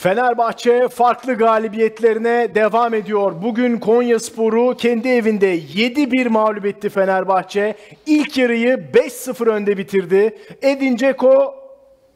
[0.00, 3.32] Fenerbahçe farklı galibiyetlerine devam ediyor.
[3.42, 7.74] Bugün Konya Sporu kendi evinde 7-1 mağlup etti Fenerbahçe.
[8.06, 10.38] İlk yarıyı 5-0 önde bitirdi.
[10.62, 11.54] Edin Dzeko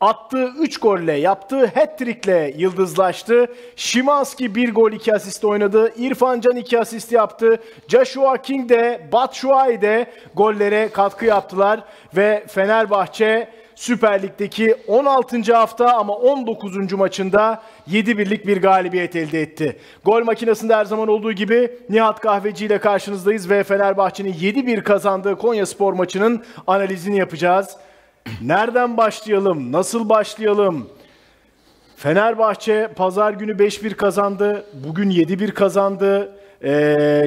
[0.00, 3.46] attığı 3 golle, yaptığı hat-trick'le yıldızlaştı.
[3.76, 5.92] Şimanski 1 gol 2 asist oynadı.
[5.96, 7.60] İrfan Can 2 asist yaptı.
[7.88, 11.84] Joshua King de Batshuayi de gollere katkı yaptılar.
[12.16, 15.54] Ve Fenerbahçe Süper Lig'deki 16.
[15.54, 16.92] hafta ama 19.
[16.92, 19.76] maçında 7-1'lik bir galibiyet elde etti.
[20.04, 25.66] Gol makinesinde her zaman olduğu gibi Nihat Kahveci ile karşınızdayız ve Fenerbahçe'nin 7-1 kazandığı Konya
[25.66, 27.76] Spor maçının analizini yapacağız.
[28.42, 29.72] Nereden başlayalım?
[29.72, 30.88] Nasıl başlayalım?
[31.96, 34.66] Fenerbahçe pazar günü 5-1 kazandı.
[34.88, 36.36] Bugün 7-1 kazandı.
[36.62, 36.70] Ee,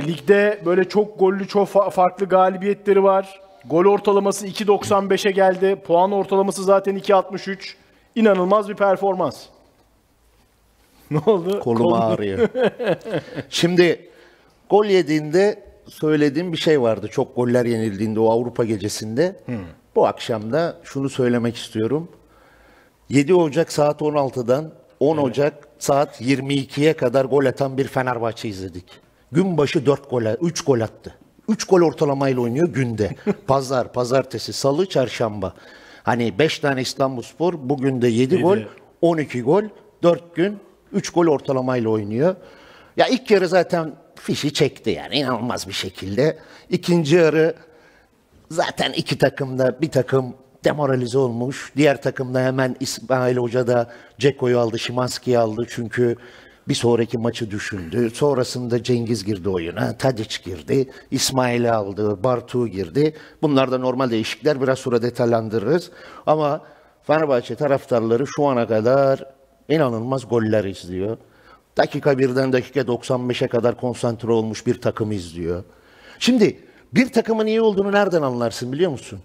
[0.08, 3.42] ligde böyle çok gollü, çok fa- farklı galibiyetleri var.
[3.70, 5.76] Gol ortalaması 2.95'e geldi.
[5.88, 7.74] Puan ortalaması zaten 2.63.
[8.16, 9.38] İnanılmaz bir performans.
[11.12, 11.60] Ne oldu?
[11.60, 12.50] Kolum Kolun- ağrıyor.
[13.50, 14.10] Şimdi
[14.70, 17.08] gol yediğinde söylediğim bir şey vardı.
[17.12, 19.40] Çok goller yenildiğinde o Avrupa gecesinde.
[19.96, 22.08] Bu akşam da şunu söylemek istiyorum.
[23.10, 28.86] 7 Ocak saat 16'dan 10 Ocak saat 22'ye kadar gol atan bir Fenerbahçe izledik.
[29.32, 31.16] Gün başı 4 gol, 3 gol attı.
[31.48, 33.16] 3 gol ortalamayla oynuyor günde.
[33.48, 35.54] Pazar, pazartesi, salı, çarşamba.
[36.04, 38.58] Hani 5 tane İstanbulspor, bugün de 7 gol,
[39.02, 39.64] 12 gol,
[40.04, 40.60] 4 gün
[40.94, 42.36] 3 gol ortalamayla oynuyor.
[42.98, 46.38] Ya ilk yarı zaten fişi çekti yani inanılmaz bir şekilde.
[46.70, 47.56] İkinci yarı
[48.52, 51.72] Zaten iki takım da bir takım demoralize olmuş.
[51.76, 55.68] Diğer takımda hemen İsmail Hoca da Ceko'yu aldı, Şimanski'yi aldı.
[55.70, 56.16] Çünkü
[56.70, 58.10] bir sonraki maçı düşündü.
[58.10, 63.16] Sonrasında Cengiz girdi oyuna, Tadic girdi, İsmail'i aldı, Bartu girdi.
[63.42, 64.62] Bunlar da normal değişiklikler.
[64.62, 65.92] Biraz sonra detaylandırırız.
[66.26, 66.62] Ama
[67.04, 69.24] Fenerbahçe taraftarları şu ana kadar
[69.70, 71.18] inanılmaz goller izliyor.
[71.78, 75.64] Dakika birden dakika 95'e kadar konsantre olmuş bir takım izliyor.
[76.20, 76.60] Şimdi
[76.94, 79.20] bir takımın iyi olduğunu nereden anlarsın biliyor musun?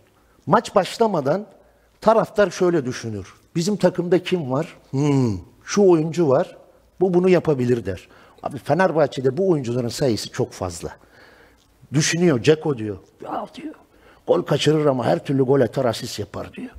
[0.47, 1.47] Maç başlamadan
[2.01, 3.35] taraftar şöyle düşünür.
[3.57, 4.77] Bizim takımda kim var?
[4.91, 6.57] Hmm, şu oyuncu var.
[7.03, 8.09] Bu bunu yapabilir der.
[8.43, 10.97] Abi Fenerbahçe'de bu oyuncuların sayısı çok fazla.
[11.93, 12.97] Düşünüyor, Ceko diyor.
[13.25, 13.75] Ya diyor.
[14.27, 16.71] Gol kaçırır ama her türlü gol atar, asist yapar diyor.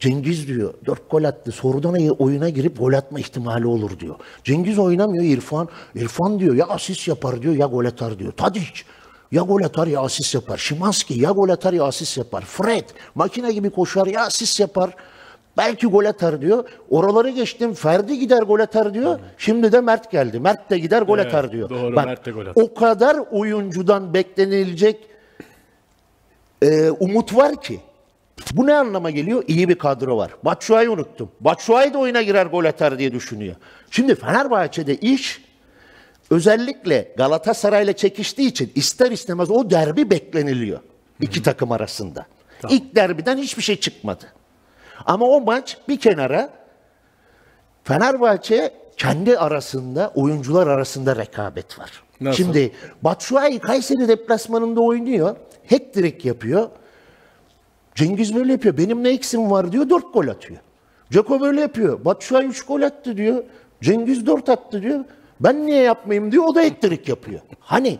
[0.00, 1.52] Cengiz diyor, dört gol attı.
[1.52, 4.14] Sorudan oyuna girip gol atma ihtimali olur diyor.
[4.44, 5.68] Cengiz oynamıyor İrfan.
[5.94, 8.32] İrfan diyor ya asist yapar diyor ya gol atar diyor.
[8.32, 8.82] Tadic
[9.32, 10.58] ya gol atar ya asist yapar.
[10.58, 12.44] Şimanski ya gol atar ya asist yapar.
[12.44, 12.84] Fred
[13.14, 14.96] makine gibi koşar ya asist yapar.
[15.56, 16.64] Belki gol atar diyor.
[16.90, 17.74] Oraları geçtim.
[17.74, 19.18] Ferdi gider gol atar diyor.
[19.38, 20.40] Şimdi de Mert geldi.
[20.40, 21.70] Mert de gider gol Evet, atar diyor.
[21.70, 22.62] doğru, Bak, Mert de gol atar.
[22.62, 24.96] O kadar oyuncudan beklenilecek
[26.62, 27.80] e, umut var ki.
[28.52, 29.44] Bu ne anlama geliyor?
[29.46, 30.30] İyi bir kadro var.
[30.44, 31.30] Batshuayi unuttum.
[31.40, 33.54] Batshuayi de oyuna girer gol atar diye düşünüyor.
[33.90, 35.44] Şimdi Fenerbahçe'de iş
[36.30, 40.80] özellikle Galatasaray'la çekiştiği için ister istemez o derbi bekleniliyor.
[41.20, 42.26] iki takım arasında.
[42.68, 44.24] İlk derbiden hiçbir şey çıkmadı.
[45.06, 46.50] Ama o maç bir kenara
[47.84, 52.02] Fenerbahçe kendi arasında, oyuncular arasında rekabet var.
[52.20, 52.36] Nasıl?
[52.36, 52.72] Şimdi
[53.02, 55.36] Batshuayi Kayseri deplasmanında oynuyor.
[55.70, 56.68] Hat-trick yapıyor.
[57.94, 58.76] Cengiz böyle yapıyor.
[58.76, 59.90] Benim ne eksim var diyor.
[59.90, 60.60] Dört gol atıyor.
[61.10, 62.04] Ceko böyle yapıyor.
[62.04, 63.44] Batshuayi üç gol attı diyor.
[63.80, 65.04] Cengiz dört attı diyor.
[65.40, 66.44] Ben niye yapmayayım diyor.
[66.44, 67.40] O da hat-trick yapıyor.
[67.60, 67.98] Hani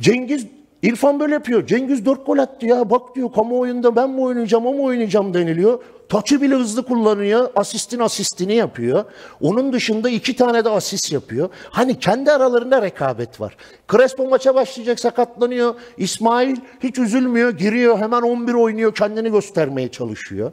[0.00, 0.46] Cengiz
[0.82, 1.66] İrfan böyle yapıyor.
[1.66, 2.90] Cengiz dört gol attı ya.
[2.90, 5.82] Bak diyor kamuoyunda ben mi oynayacağım o mu oynayacağım deniliyor.
[6.08, 7.50] Taçı bile hızlı kullanıyor.
[7.56, 9.04] Asistin asistini yapıyor.
[9.40, 11.48] Onun dışında iki tane de asist yapıyor.
[11.70, 13.56] Hani kendi aralarında rekabet var.
[13.92, 15.74] Crespo maça başlayacak sakatlanıyor.
[15.96, 17.50] İsmail hiç üzülmüyor.
[17.50, 18.94] Giriyor hemen 11 oynuyor.
[18.94, 20.52] Kendini göstermeye çalışıyor.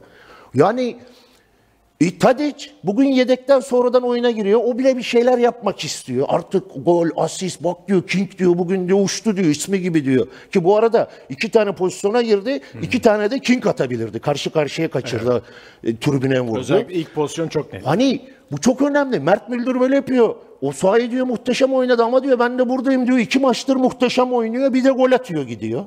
[0.54, 0.98] Yani
[2.02, 4.62] e, Tadic bugün yedekten sonradan oyuna giriyor.
[4.64, 6.26] O bile bir şeyler yapmak istiyor.
[6.30, 10.28] Artık gol, asist, bak diyor, King diyor, bugün diyor uçtu diyor, ismi gibi diyor.
[10.52, 14.20] Ki bu arada iki tane pozisyona girdi, iki tane de King atabilirdi.
[14.20, 15.44] Karşı karşıya kaçırdı,
[15.84, 16.60] e, tribüne vurdu.
[16.60, 17.86] Özellikle ilk pozisyon çok net.
[17.86, 18.22] Hani
[18.52, 19.20] bu çok önemli.
[19.20, 20.36] Mert Müldür böyle yapıyor.
[20.62, 23.18] O sahi diyor muhteşem oynadı ama diyor ben de buradayım diyor.
[23.18, 24.74] İki maçtır muhteşem oynuyor.
[24.74, 25.86] Bir de gol atıyor gidiyor.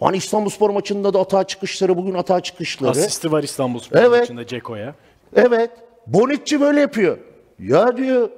[0.00, 2.90] Hani İstanbulspor maçında da atağa çıkışları, bugün atağa çıkışları.
[2.90, 4.20] Asisti var İstanbulspor Evet.
[4.20, 4.94] maçında Ceko'ya.
[5.36, 5.70] Evet.
[6.06, 7.18] Bonucci böyle yapıyor.
[7.58, 8.30] Ya diyor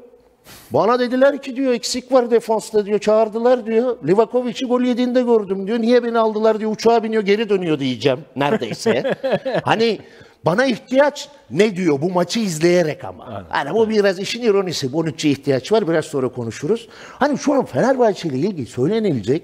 [0.70, 3.96] bana dediler ki diyor eksik var defansta diyor çağırdılar diyor.
[4.06, 5.78] Livakovic'i gol yediğinde gördüm diyor.
[5.78, 9.14] Niye beni aldılar diyor uçağa biniyor geri dönüyor diyeceğim neredeyse.
[9.64, 9.98] hani
[10.44, 13.44] bana ihtiyaç ne diyor bu maçı izleyerek ama.
[13.48, 14.92] Hani bu biraz işin ironisi.
[14.92, 16.88] Bonucci'ye ihtiyaç var biraz sonra konuşuruz.
[17.18, 19.42] Hani şu an Fenerbahçe ile ilgili söylenilecek.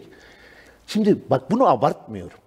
[0.86, 2.38] Şimdi bak bunu abartmıyorum.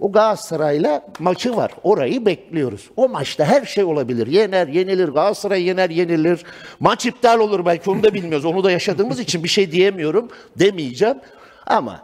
[0.00, 1.72] O Galatasaray'la maçı var.
[1.82, 2.90] Orayı bekliyoruz.
[2.96, 4.26] O maçta her şey olabilir.
[4.26, 5.08] Yener, yenilir.
[5.08, 6.44] Galatasaray yener, yenilir.
[6.80, 8.44] Maç iptal olur belki onu da bilmiyoruz.
[8.44, 10.28] Onu da yaşadığımız için bir şey diyemiyorum.
[10.58, 11.18] Demeyeceğim.
[11.66, 12.02] Ama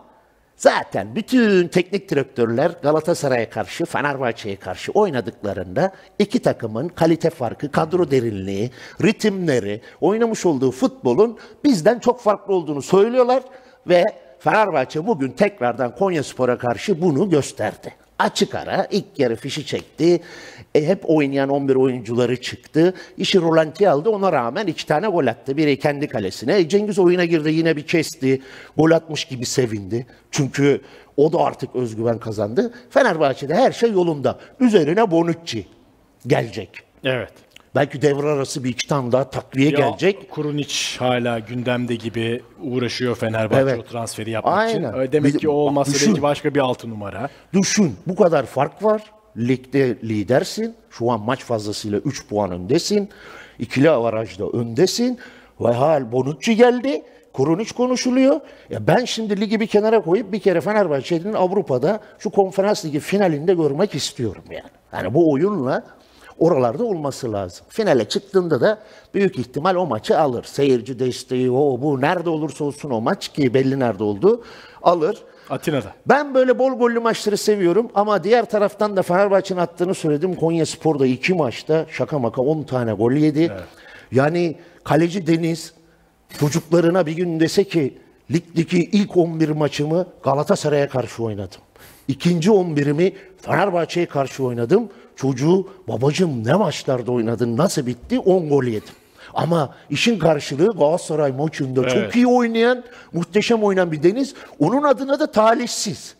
[0.56, 8.70] zaten bütün teknik direktörler Galatasaray'a karşı, Fenerbahçe'ye karşı oynadıklarında iki takımın kalite farkı, kadro derinliği,
[9.02, 13.42] ritimleri, oynamış olduğu futbolun bizden çok farklı olduğunu söylüyorlar
[13.88, 14.04] ve
[14.44, 17.94] Fenerbahçe bugün tekrardan Konyaspor'a karşı bunu gösterdi.
[18.18, 20.20] Açık ara ilk yarı fişi çekti.
[20.74, 22.94] E, hep oynayan 11 oyuncuları çıktı.
[23.16, 24.10] İşi rolantiye aldı.
[24.10, 25.56] Ona rağmen iki tane gol attı.
[25.56, 26.58] Biri kendi kalesine.
[26.58, 28.42] E, Cengiz oyuna girdi yine bir kesti.
[28.76, 30.06] Gol atmış gibi sevindi.
[30.30, 30.80] Çünkü
[31.16, 32.74] o da artık özgüven kazandı.
[32.90, 34.38] Fenerbahçe'de her şey yolunda.
[34.60, 35.66] Üzerine Bonucci
[36.26, 36.70] gelecek.
[37.04, 37.32] Evet.
[37.74, 40.30] Belki devre arası bir iki tane daha takviye gelecek.
[40.30, 43.78] Kurunic hala gündemde gibi uğraşıyor Fenerbahçe Evet.
[43.78, 44.90] o transferi yapmak Aynen.
[45.02, 45.12] için.
[45.12, 46.08] Demek Bir- ki o olmazsa düşün.
[46.08, 47.28] belki başka bir altı numara.
[47.52, 49.02] Düşün bu kadar fark var.
[49.36, 50.74] Ligde lidersin.
[50.90, 53.08] Şu an maç fazlasıyla 3 puan öndesin.
[53.58, 55.18] İkili avarajda öndesin.
[55.60, 57.02] Ve hal Bonucci geldi.
[57.32, 58.40] Kurunic konuşuluyor.
[58.70, 63.54] Ya ben şimdi ligi bir kenara koyup bir kere Fenerbahçe'nin Avrupa'da şu konferans ligi finalinde
[63.54, 64.70] görmek istiyorum yani.
[64.92, 65.82] Yani bu oyunla
[66.38, 67.66] oralarda olması lazım.
[67.68, 68.78] Finale çıktığında da
[69.14, 70.44] büyük ihtimal o maçı alır.
[70.44, 74.44] Seyirci desteği o bu nerede olursa olsun o maç ki belli nerede oldu
[74.82, 75.22] alır.
[75.50, 75.92] Atina'da.
[76.06, 80.34] Ben böyle bol gollü maçları seviyorum ama diğer taraftan da Fenerbahçe'nin attığını söyledim.
[80.34, 83.52] Konya Spor'da iki maçta şaka maka 10 tane gol yedi.
[84.12, 85.74] Yani kaleci Deniz
[86.40, 87.98] çocuklarına bir gün dese ki
[88.30, 91.60] ligdeki ilk 11 maçımı Galatasaray'a karşı oynadım.
[92.08, 93.12] İkinci 11'imi
[93.42, 94.88] Fenerbahçe'ye karşı oynadım.
[95.16, 98.94] Çocuğu babacım ne maçlarda oynadın nasıl bitti 10 gol yedim.
[99.34, 101.92] Ama işin karşılığı Galatasaray maçında Evet.
[101.92, 104.34] çok iyi oynayan, muhteşem oynayan bir Deniz.
[104.58, 106.14] Onun adına da talihsiz.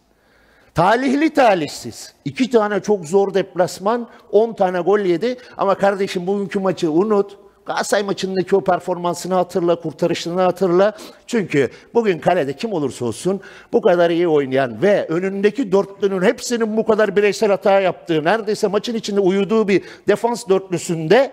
[0.75, 2.13] Talihli talihsiz.
[2.25, 5.37] İki tane çok zor deplasman, 10 tane gol yedi.
[5.57, 7.37] Ama kardeşim bugünkü maçı unut.
[7.67, 10.97] Galatasaray maçındaki o performansını hatırla, kurtarışını hatırla.
[11.27, 13.41] Çünkü bugün kalede kim olursa olsun
[13.73, 18.95] bu kadar iyi oynayan ve önündeki dörtlünün hepsinin bu kadar bireysel hata yaptığı, neredeyse maçın
[18.95, 21.33] içinde uyuduğu bir defans dörtlüsünde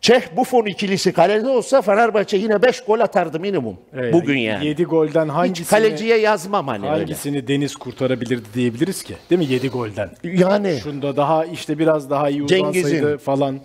[0.00, 3.76] Çeh Buffon ikilisi kalede olsa Fenerbahçe yine 5 gol atardı minimum.
[3.94, 4.66] Evet, bugün yani.
[4.66, 6.96] 7 golden Hiç hangisini, kaleciye yazmam hani öyle.
[6.96, 9.14] hangisini Deniz kurtarabilirdi diyebiliriz ki.
[9.30, 10.10] Değil mi 7 golden?
[10.24, 13.60] Yani Şunda daha işte biraz daha iyi uzansaydı falan.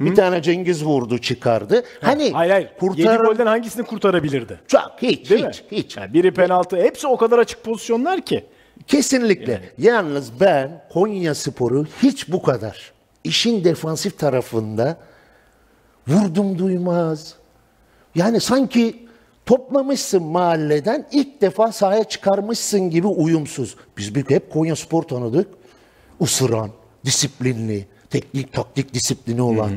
[0.00, 1.84] Bir tane Cengiz vurdu çıkardı.
[2.00, 2.68] Hani Hayır hayır.
[2.68, 4.60] 7 kurtar golden hangisini kurtarabilirdi?
[4.66, 5.66] çok hiç Değil hiç mi?
[5.70, 5.96] hiç.
[5.96, 6.76] Yani biri penaltı.
[6.76, 8.46] Hepsi o kadar açık pozisyonlar ki.
[8.86, 9.60] Kesinlikle.
[9.78, 12.92] Yalnız ben Konya Sporu hiç bu kadar
[13.24, 14.96] işin defansif tarafında
[16.08, 17.34] vurdum duymaz.
[18.14, 19.06] Yani sanki
[19.46, 23.76] toplamışsın mahalleden ilk defa sahaya çıkarmışsın gibi uyumsuz.
[23.96, 25.48] Biz bir hep Konya Spor tanıdık.
[26.20, 26.70] Isıran,
[27.04, 29.70] disiplinli, teknik taktik disiplini olan,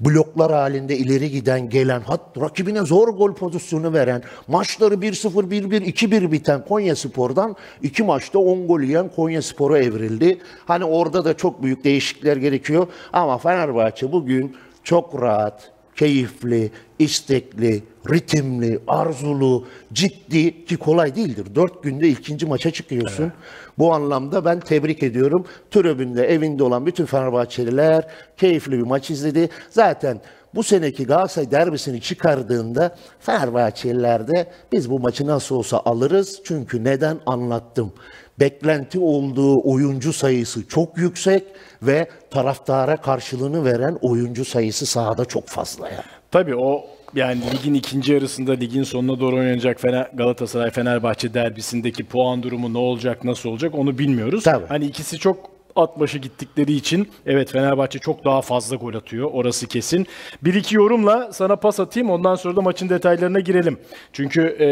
[0.00, 6.32] bloklar halinde ileri giden, gelen, hat rakibine zor gol pozisyonu veren, maçları 1-0, 1-1, 2-1
[6.32, 10.38] biten Konya Spor'dan iki maçta 10 gol yiyen Konya Spor'a evrildi.
[10.66, 18.78] Hani orada da çok büyük değişiklikler gerekiyor ama Fenerbahçe bugün çok rahat, keyifli, istekli, ritimli,
[18.88, 21.54] arzulu, ciddi ki kolay değildir.
[21.54, 23.32] Dört günde ikinci maça çıkıyorsun.
[23.78, 25.44] Bu anlamda ben tebrik ediyorum.
[25.70, 29.48] Tribünde, evinde olan bütün Fenerbahçeliler keyifli bir maç izledi.
[29.70, 30.20] Zaten
[30.54, 36.40] bu seneki Galatasaray derbisini çıkardığında Fenerbahçeliler de biz bu maçı nasıl olsa alırız.
[36.44, 37.92] Çünkü neden anlattım.
[38.40, 41.44] Beklenti olduğu oyuncu sayısı çok yüksek
[41.82, 46.15] ve taraftara karşılığını veren oyuncu sayısı sahada çok fazla yani.
[46.30, 52.42] Tabii o yani ligin ikinci yarısında ligin sonuna doğru oynanacak Fener, Galatasaray Fenerbahçe derbisindeki puan
[52.42, 54.44] durumu ne olacak nasıl olacak onu bilmiyoruz.
[54.44, 54.66] Tabii.
[54.66, 59.66] Hani ikisi çok at başı gittikleri için evet Fenerbahçe çok daha fazla gol atıyor orası
[59.66, 60.06] kesin.
[60.42, 63.78] Bir iki yorumla sana pas atayım ondan sonra da maçın detaylarına girelim.
[64.12, 64.66] Çünkü e,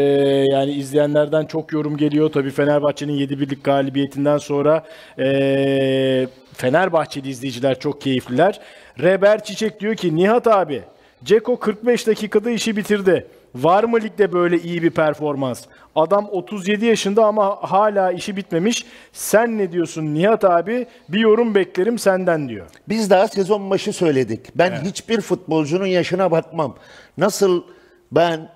[0.51, 2.31] yani izleyenlerden çok yorum geliyor.
[2.31, 4.83] Tabii Fenerbahçe'nin 7-1'lik galibiyetinden sonra
[5.19, 8.59] e, Fenerbahçeli izleyiciler çok keyifliler.
[8.99, 10.83] Reber Çiçek diyor ki Nihat abi
[11.23, 13.27] Ceko 45 dakikada işi bitirdi.
[13.55, 15.63] Var mı ligde böyle iyi bir performans?
[15.95, 18.85] Adam 37 yaşında ama hala işi bitmemiş.
[19.13, 20.87] Sen ne diyorsun Nihat abi?
[21.09, 22.65] Bir yorum beklerim senden diyor.
[22.89, 24.39] Biz daha sezon başı söyledik.
[24.55, 26.75] Ben hiçbir futbolcunun yaşına bakmam.
[27.17, 27.63] Nasıl
[28.11, 28.49] ben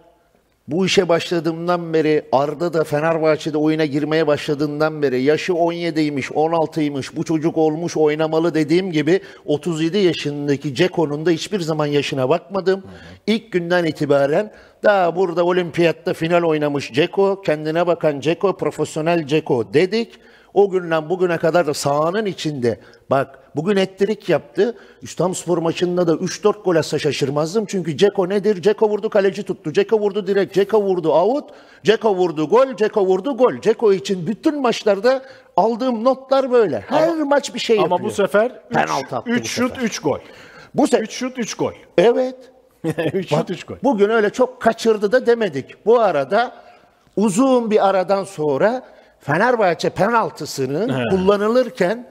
[0.72, 7.24] bu işe başladığımdan beri Arda da Fenerbahçe'de oyuna girmeye başladığından beri yaşı 17'ymiş, 16'ymış, bu
[7.24, 12.84] çocuk olmuş oynamalı dediğim gibi 37 yaşındaki Ceko'nun da hiçbir zaman yaşına bakmadım.
[13.28, 14.52] İlk günden itibaren
[14.84, 20.20] daha burada olimpiyatta final oynamış Ceko, kendine bakan Ceko, profesyonel Ceko dedik.
[20.54, 22.80] O günden bugüne kadar da sahanın içinde
[23.10, 24.78] bak bugün ettirik yaptı.
[25.02, 27.66] İstanbulspor maçında da 3-4 gol atsa şaşırmazdım.
[27.66, 28.62] Çünkü Ceko nedir?
[28.62, 29.74] Ceko vurdu kaleci tuttu.
[29.74, 30.54] Ceko vurdu direkt.
[30.54, 31.50] Ceko vurdu out.
[31.84, 32.76] Ceko vurdu gol.
[32.76, 33.62] Ceko vurdu gol.
[33.62, 35.24] Ceko için bütün maçlarda
[35.58, 36.80] aldığım notlar böyle.
[36.88, 38.10] Her maç bir şey Ama yapıyor.
[38.10, 39.84] bu sefer Penaltı attı 3 bu şut sefer.
[39.86, 40.20] 3 gol.
[40.76, 41.74] bu se- 3 şut 3 gol.
[41.98, 42.36] Evet.
[43.14, 43.76] 3 Bak, şut 3 gol.
[43.84, 45.86] Bugün öyle çok kaçırdı da demedik.
[45.86, 46.52] Bu arada
[47.16, 48.84] uzun bir aradan sonra
[49.22, 52.08] Fenerbahçe penaltısının kullanılırken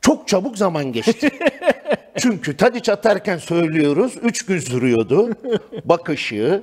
[0.00, 1.28] çok çabuk zaman geçti.
[2.18, 5.30] Çünkü Tadiç atarken söylüyoruz 3 gün sürüyordu.
[5.84, 6.62] Bakışı,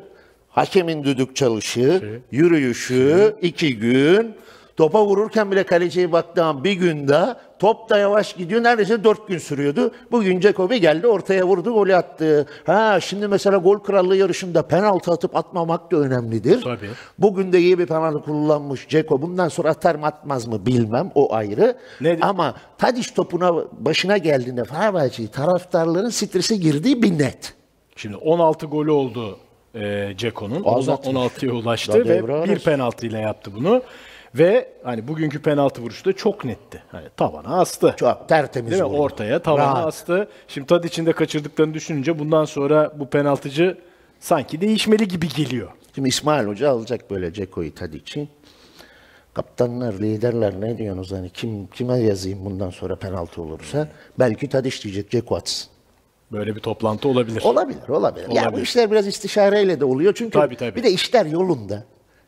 [0.49, 4.35] hakemin düdük çalışı, yürüyüşü 2 gün.
[4.79, 8.63] Topa vururken bile kaleciye baktığım bir günde top da yavaş gidiyor.
[8.63, 9.91] Neredeyse dört gün sürüyordu.
[10.11, 12.47] Bugün Jacobi geldi ortaya vurdu golü attı.
[12.65, 16.61] Ha şimdi mesela gol krallığı yarışında penaltı atıp atmamak da önemlidir.
[16.61, 16.89] Tabii.
[17.17, 19.21] Bugün de iyi bir penaltı kullanmış Ceko.
[19.21, 21.77] Bundan sonra atar mı atmaz mı bilmem o ayrı.
[22.01, 27.53] Ne- Ama Tadiş topuna başına geldiğinde Fenerbahçe taraftarların strese girdiği bir net.
[27.95, 29.37] Şimdi 16 golü oldu
[29.75, 30.63] e, Ceko'nun.
[30.65, 31.15] Az On- atmış.
[31.15, 31.99] 16'ya ulaştı Daha
[32.43, 33.81] ve bir penaltıyla yaptı bunu.
[34.35, 36.83] Ve hani bugünkü penaltı vuruşu da çok netti.
[36.91, 37.93] Hani tavana astı.
[37.97, 38.89] Çok tertemiz Değil mi?
[38.89, 38.97] vurdu.
[39.01, 39.87] Ortaya tavana Rahat.
[39.87, 40.27] astı.
[40.47, 43.77] Şimdi tad içinde kaçırdıklarını düşününce bundan sonra bu penaltıcı
[44.19, 45.71] sanki değişmeli gibi geliyor.
[45.95, 48.27] Şimdi İsmail Hoca alacak böyle Ceko'yu Tadiç'i.
[49.33, 53.87] Kaptanlar, liderler ne diyorsunuz hani kim kime yazayım bundan sonra penaltı olursa?
[54.19, 55.69] Belki Tadiç diyecek Ceko atsın.
[56.31, 57.41] Böyle bir toplantı olabilir.
[57.45, 58.27] Olabilir, olabilir.
[58.29, 58.61] Ya bu Olabilir.
[58.63, 60.75] işler biraz istişareyle de oluyor çünkü Tabii, tabii.
[60.75, 61.83] bir de işler yolunda.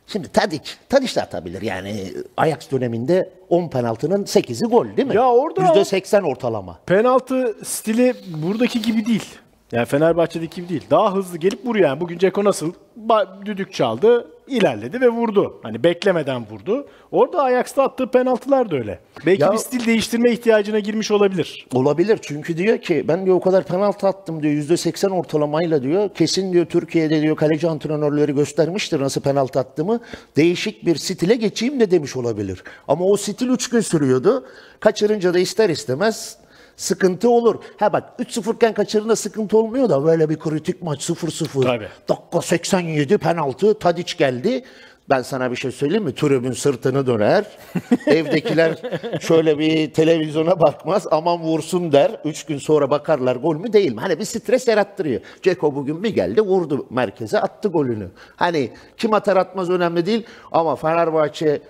[0.06, 5.14] Şimdi Tadiç, Tadiç de atabilir yani Ajax döneminde 10 penaltının 8'i gol değil mi?
[5.16, 6.78] Ya orada- %80 ortalama.
[6.86, 9.24] Penaltı stili buradaki gibi değil.
[9.72, 10.84] Yani Fenerbahçe'deki gibi değil.
[10.90, 12.00] Daha hızlı gelip vuruyor yani.
[12.00, 12.72] Bugün Ceko nasıl?
[13.06, 15.60] Ba- düdük çaldı, ilerledi ve vurdu.
[15.62, 16.86] Hani beklemeden vurdu.
[17.10, 18.98] Orada Ajax'ta attığı penaltılar da öyle.
[19.26, 21.66] Belki Ya- bir stil değiştirme ihtiyacına girmiş olabilir.
[21.74, 26.08] Olabilir çünkü diyor ki ben diyor o kadar penaltı attım diyor %80 ortalamayla diyor.
[26.14, 30.00] Kesin diyor Türkiye'de diyor kaleci antrenörleri göstermiştir nasıl penaltı attığımı.
[30.36, 32.64] Değişik bir stile geçeyim de demiş olabilir.
[32.88, 34.44] Ama o stil 3 gün sürüyordu.
[34.80, 36.36] Kaçırınca da ister istemez
[36.82, 37.54] sıkıntı olur.
[37.76, 41.62] Ha bak 3-0 iken kaçırında sıkıntı olmuyor da böyle bir kritik maç 0-0.
[41.62, 41.88] Tabii.
[42.08, 44.64] Dakika 87 penaltı Tadiç geldi.
[45.10, 46.14] Ben sana bir şey söyleyeyim mi?
[46.14, 47.44] Tribün sırtını döner.
[48.06, 48.78] Evdekiler
[49.20, 51.06] şöyle bir televizyona bakmaz.
[51.10, 52.20] Aman vursun der.
[52.24, 54.00] Üç gün sonra bakarlar gol mü değil mi?
[54.00, 55.20] Hani bir stres yarattırıyor.
[55.42, 58.08] Ceko bugün bir geldi vurdu merkeze attı golünü.
[58.36, 60.26] Hani kim atar atmaz önemli değil.
[60.52, 61.62] Ama Fenerbahçe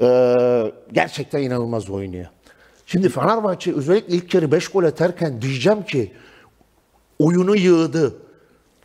[0.00, 0.06] e,
[0.92, 2.26] gerçekten inanılmaz oynuyor.
[2.86, 6.12] Şimdi Fenerbahçe özellikle ilk yarı 5 gol atarken diyeceğim ki
[7.18, 8.14] oyunu yığdı.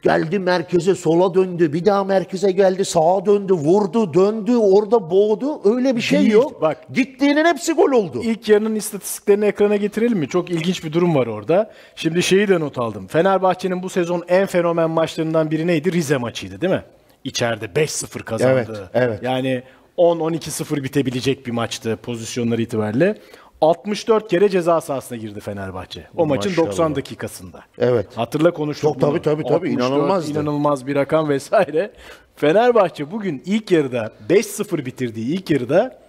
[0.01, 1.73] Geldi merkeze sola döndü.
[1.73, 3.53] Bir daha merkeze geldi sağa döndü.
[3.53, 5.75] Vurdu döndü orada boğdu.
[5.75, 6.61] Öyle bir şey Değil, yok.
[6.61, 6.77] bak.
[6.93, 8.21] Gittiğinin hepsi gol oldu.
[8.23, 10.27] İlk yarının istatistiklerini ekrana getirelim mi?
[10.27, 11.71] Çok ilginç bir durum var orada.
[11.95, 13.07] Şimdi şeyi de not aldım.
[13.07, 15.91] Fenerbahçe'nin bu sezon en fenomen maçlarından biri neydi?
[15.91, 16.83] Rize maçıydı değil mi?
[17.23, 18.65] İçeride 5-0 kazandı.
[18.67, 19.23] Evet, evet.
[19.23, 19.63] Yani
[19.97, 23.17] 10-12-0 bitebilecek bir maçtı pozisyonları itibariyle.
[23.61, 26.07] 64 kere ceza sahasına girdi Fenerbahçe.
[26.17, 26.67] O maçın Maşallah.
[26.67, 27.63] 90 dakikasında.
[27.77, 28.17] Evet.
[28.17, 29.53] Hatırla konuştuk Çok tabii, tabii, tabii.
[29.53, 30.31] 64, İnanılmazdı.
[30.31, 31.91] İnanılmaz bir rakam vesaire.
[32.35, 35.99] Fenerbahçe bugün ilk yarıda 5-0 bitirdiği ilk yarıda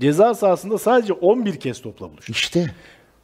[0.00, 2.32] ceza sahasında sadece 11 kez topla buluştu.
[2.32, 2.74] İşte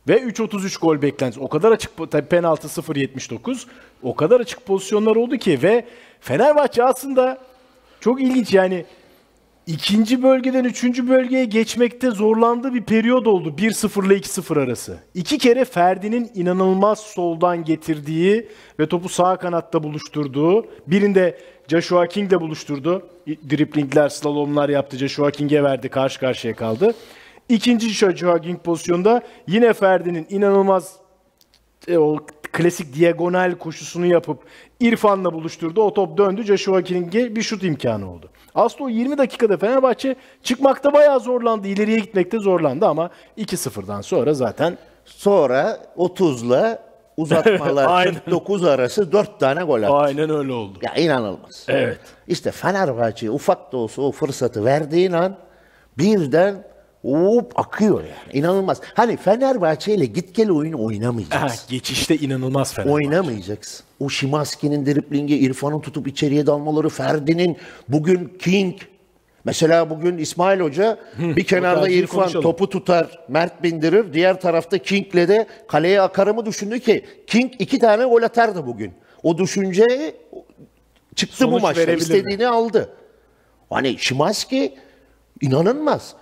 [0.09, 1.41] Ve 3.33 gol beklentisi.
[1.41, 3.67] O kadar açık tabii penaltı 0.79.
[4.03, 5.85] O kadar açık pozisyonlar oldu ki ve
[6.21, 7.39] Fenerbahçe aslında
[8.01, 8.85] çok ilginç yani
[9.67, 14.99] ikinci bölgeden üçüncü bölgeye geçmekte zorlandığı bir periyod oldu 1-0 ile 2-0 arası.
[15.15, 18.49] İki kere Ferdi'nin inanılmaz soldan getirdiği
[18.81, 23.09] ve topu sağ kanatta buluşturduğu, birinde Joshua King'le buluşturdu.
[23.27, 24.97] Driplingler, slalomlar yaptı.
[24.97, 26.95] Joshua King'e verdi, karşı karşıya kaldı.
[27.49, 30.97] İkinci Joshua King pozisyonda yine Ferdi'nin inanılmaz
[31.89, 34.39] e, o klasik diagonal koşusunu yapıp
[34.81, 35.83] İrfan'la buluşturdu.
[35.83, 36.43] O top döndü.
[36.43, 38.31] Joshua King'e bir şut imkanı oldu.
[38.55, 41.69] Aslında o 20 dakikada Fenerbahçe çıkmakta bayağı zorlandı.
[41.69, 46.79] İleriye gitmekte zorlandı ama 2-0'dan sonra zaten sonra 30'la
[47.17, 48.15] uzatmalar Aynen.
[48.15, 49.93] 49 arası 4 tane gol attı.
[49.95, 50.79] aynen öyle oldu.
[50.83, 51.65] Ya inanılmaz.
[51.69, 51.99] Evet.
[52.29, 55.37] İşte Fenerbahçe ufak da olsa o fırsatı verdiğin an
[55.99, 56.65] birden
[57.05, 58.39] hop akıyor yani.
[58.39, 58.81] İnanılmaz.
[58.95, 61.71] Hani Fenerbahçe ile git gel oyunu Ha, oynamayacaksın.
[61.71, 62.95] geçişte inanılmaz Fenerbahçe.
[62.95, 63.85] Oynamayacaksın.
[64.01, 67.57] O Şimanski'nin driplingi, İrfan'ın tutup içeriye dalmaları, Ferdi'nin
[67.89, 68.75] bugün King.
[69.45, 72.43] Mesela bugün İsmail Hoca bir kenarda İrfan konuşalım.
[72.43, 74.13] topu tutar, Mert bindirir.
[74.13, 78.93] Diğer tarafta King'le de kaleye akarımı düşündü ki King iki tane gol atardı bugün.
[79.23, 80.15] O düşünce
[81.15, 81.81] çıktı bu Sonuç maçta.
[81.83, 82.03] verebilirdi.
[82.03, 82.89] İstediğini aldı.
[83.71, 84.75] Hani Şimanski
[85.41, 86.15] inanılmaz.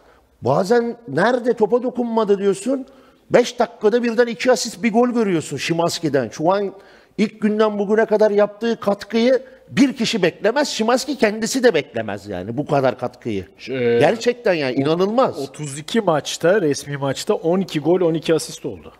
[0.42, 2.86] Bazen nerede topa dokunmadı diyorsun.
[3.30, 6.28] 5 dakikada birden iki asist bir gol görüyorsun Şimanski'den.
[6.28, 6.72] Şu an
[7.18, 10.68] ilk günden bugüne kadar yaptığı katkıyı bir kişi beklemez.
[10.68, 13.46] Şimanski kendisi de beklemez yani bu kadar katkıyı.
[13.68, 15.38] Ee, Gerçekten yani inanılmaz.
[15.38, 18.92] 32 maçta, resmi maçta 12 gol, 12 asist oldu.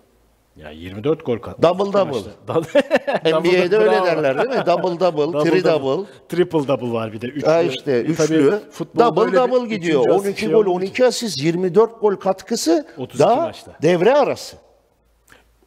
[0.56, 1.62] Yani 24 gol kat.
[1.62, 2.30] Double double.
[3.40, 4.66] NBA'de öyle derler değil mi?
[4.66, 6.06] Double double, tri double.
[6.28, 7.26] Triple double var bir de.
[7.26, 7.46] Üçlü.
[7.48, 8.60] Ha işte E, tabii üçlü.
[8.70, 10.00] futbolda Double double gidiyor.
[10.00, 10.70] üçüncü asist 12 şey gol, olmadı.
[10.74, 13.72] 12 asist, 24 gol katkısı 32 daha maçta.
[13.82, 14.56] devre arası.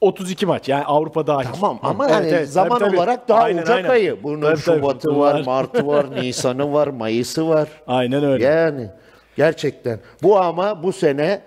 [0.01, 1.47] 32 maç yani Avrupa dahil.
[1.53, 2.97] Tamam ama Evet, yani evet, zaman tabii, tabii.
[2.97, 3.89] olarak daha Aynen, Ocak aynen.
[3.89, 4.23] ayı.
[4.23, 7.67] Bunun Tabii, tabii, Şubat'ı futbol var, Mart'ı var, Nisan'ı var, Mayıs'ı var.
[7.87, 8.45] Aynen öyle.
[8.45, 8.89] Yani
[9.37, 9.99] gerçekten.
[10.23, 11.41] Bu ama bu sene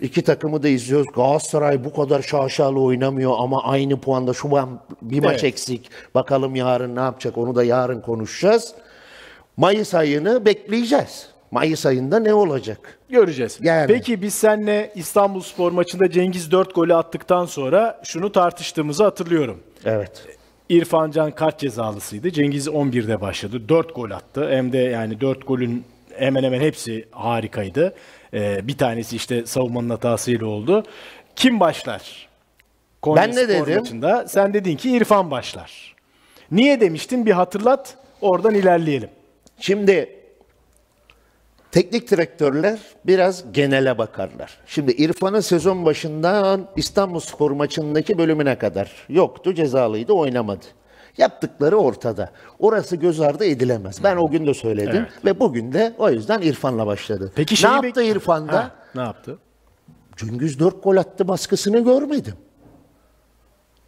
[0.00, 1.06] iki takımı da izliyoruz.
[1.14, 5.44] Galatasaray bu kadar şaşalı oynamıyor ama aynı puanda şu an bir maç Evet.
[5.44, 5.90] eksik.
[6.14, 8.74] Bakalım yarın ne yapacak onu da yarın konuşacağız.
[9.56, 11.26] Mayıs ayını bekleyeceğiz.
[11.50, 12.98] Mayıs ayında ne olacak?
[13.08, 13.58] Göreceğiz.
[13.62, 13.86] Yani.
[13.86, 19.58] Peki biz seninle İstanbul Spor maçında Cengiz 4 golü attıktan sonra şunu tartıştığımızı hatırlıyorum.
[19.84, 20.24] Evet.
[20.68, 22.30] İrfan Can kart cezalısıydı.
[22.30, 23.68] Cengiz 11'de başladı.
[23.68, 24.48] 4 gol attı.
[24.50, 27.94] Hem de yani 4 golün hemen hemen hepsi harikaydı.
[28.34, 30.82] Ee, bir tanesi işte savunmanın hatasıyla oldu.
[31.36, 32.28] Kim başlar?
[33.02, 33.78] Konya Ben ne Spor dedim?
[33.78, 34.28] Maçında.
[34.28, 35.94] Sen dedin ki İrfan başlar.
[36.50, 37.26] Niye demiştin?
[37.26, 37.94] Bir hatırlat.
[38.20, 39.10] Oradan ilerleyelim.
[39.60, 40.16] Şimdi
[41.72, 44.58] teknik direktörler biraz genele bakarlar.
[44.66, 50.66] Şimdi İrfan'ın sezon başından İstanbul Spor maçındaki bölümüne kadar yoktu, cezalıydı, oynamadı.
[51.18, 52.30] Yaptıkları ortada.
[52.58, 54.04] Orası göz ardı edilemez.
[54.04, 57.32] Ben o gün de söyledim ve bugün de o yüzden İrfan'la başladı.
[57.34, 58.52] Peki ne yaptı bek- İrfan'da?
[58.56, 59.38] Ha, ne yaptı?
[60.16, 62.34] Cengiz 4 gol attı baskısını görmedim.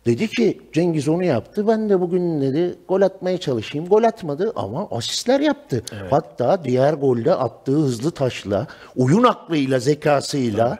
[0.07, 1.69] Dedi ki Cengiz onu yaptı.
[1.69, 3.88] Ben de bugün dedi gol atmaya çalışayım.
[3.88, 5.83] Gol atmadı ama asistler yaptı.
[6.11, 10.79] Hatta diğer golde attığı hızlı taşla, oyun aklıyla, zekasıyla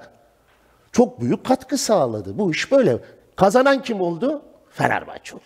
[0.93, 2.39] çok büyük katkı sağladı.
[2.39, 2.99] Bu iş böyle.
[3.37, 4.43] Kazanan kim oldu?
[4.71, 5.43] Fenerbahçe oldu.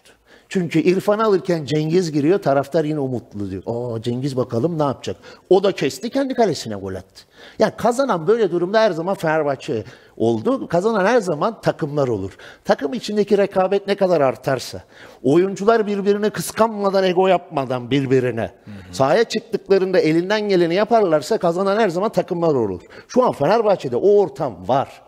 [0.53, 3.62] Çünkü İrfan alırken Cengiz giriyor, taraftar yine umutlu diyor.
[3.67, 5.17] Aa Cengiz bakalım ne yapacak?
[5.51, 7.23] O da kesti, kendi kalesine gol attı.
[7.59, 9.85] Yani kazanan böyle durumda her zaman Fenerbahçe
[10.17, 10.69] oldu.
[10.69, 12.37] Kazanan her zaman takımlar olur.
[12.65, 14.83] Takım içindeki rekabet ne kadar artarsa,
[15.23, 18.51] oyuncular birbirini kıskanmadan, ego yapmadan birbirine,
[18.93, 22.81] sahaya çıktıklarında elinden geleni yaparlarsa kazanan her zaman takımlar olur.
[23.09, 25.03] Şu an Fenerbahçe'de o ortam var.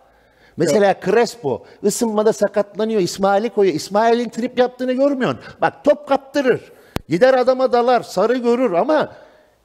[0.56, 3.00] Mesela Crespo ısınmada sakatlanıyor.
[3.00, 3.76] İsmail'i koyuyor.
[3.76, 5.40] İsmail'in trip yaptığını görmüyorsun.
[5.60, 6.72] Bak top kaptırır.
[7.08, 8.02] Gider adama dalar.
[8.02, 9.12] Sarı görür ama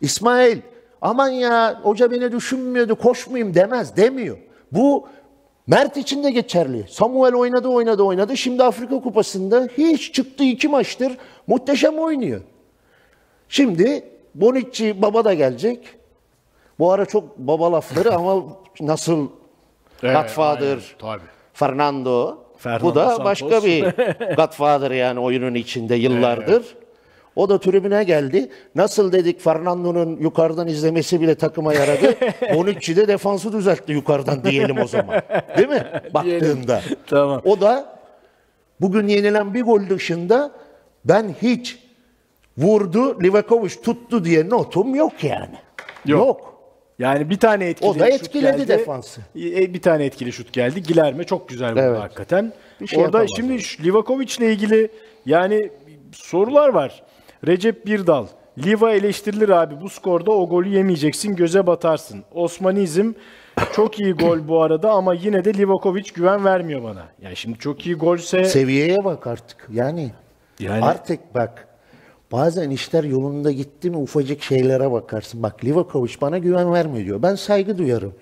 [0.02, 0.58] İsmail
[1.02, 4.38] aman ya hoca beni düşünmüyordu koşmayayım demez demiyor.
[4.72, 5.08] Bu
[5.68, 6.86] Mert için de geçerli.
[6.90, 8.38] Samuel oynadı oynadı oynadı.
[8.38, 11.18] Şimdi Afrika Kupası'nda hiç çıktı iki maçtır.
[11.48, 12.42] Muhteşem oynuyor.
[13.50, 14.04] Şimdi
[14.36, 15.88] Bonucci baba da gelecek.
[16.80, 18.44] Bu ara çok baba lafları ama
[18.82, 19.28] nasıl
[20.02, 21.22] Godfather, aynen, tabii.
[21.54, 22.38] Fernando.
[22.58, 23.26] Fernando Bu da Santos.
[23.26, 23.84] başka bir
[24.36, 26.64] Godfather yani oyunun içinde yıllardır.
[27.36, 28.52] O da tribüne geldi.
[28.76, 32.16] Nasıl dedik Fernando'nun yukarıdan izlemesi bile takıma yaradı.
[32.56, 35.22] Bonucci de defansı düzeltti yukarıdan diyelim o zaman.
[35.58, 35.88] Değil mi?
[36.14, 36.82] Baktığında.
[37.08, 37.42] Tamam.
[37.46, 38.00] O da
[38.82, 40.52] bugün yenilen bir gol dışında
[41.06, 41.80] ben hiç
[42.58, 45.56] vurdu Livakovic tuttu diye notum yok yani.
[46.06, 46.28] Yok.
[46.28, 46.59] yok.
[47.00, 48.68] Yani bir tane etkili O da şut etkiledi geldi.
[48.68, 49.22] defansı.
[49.36, 50.84] E, Bir tane etkili şut geldi.
[50.84, 52.00] Gilerme çok güzel vurdu Evet.
[52.00, 52.54] hakikaten.
[52.82, 54.92] Bir şey Orada şimdi şu Livakovic ile ilgili
[55.26, 55.70] yani
[56.12, 57.04] sorular var.
[57.48, 58.28] Recep Birdal.
[58.66, 59.82] Liva eleştirilir abi.
[59.82, 61.36] Bu skorda o golü yemeyeceksin.
[61.36, 62.24] Göze batarsın.
[62.34, 63.14] Osmanizm
[63.74, 67.06] çok iyi gol bu arada ama yine de Livakovic güven vermiyor bana.
[67.22, 69.68] Yani şimdi çok iyi golse Seviyeye bak artık.
[69.74, 70.12] Yani,
[70.60, 71.68] Yani- artık bak
[72.32, 75.44] bazen işler yolunda gitti mi ufacık şeylere bakarsın.
[75.44, 77.22] Bak Livakovic bana güven vermiyor diyor.
[77.22, 78.14] Ben saygı duyarım.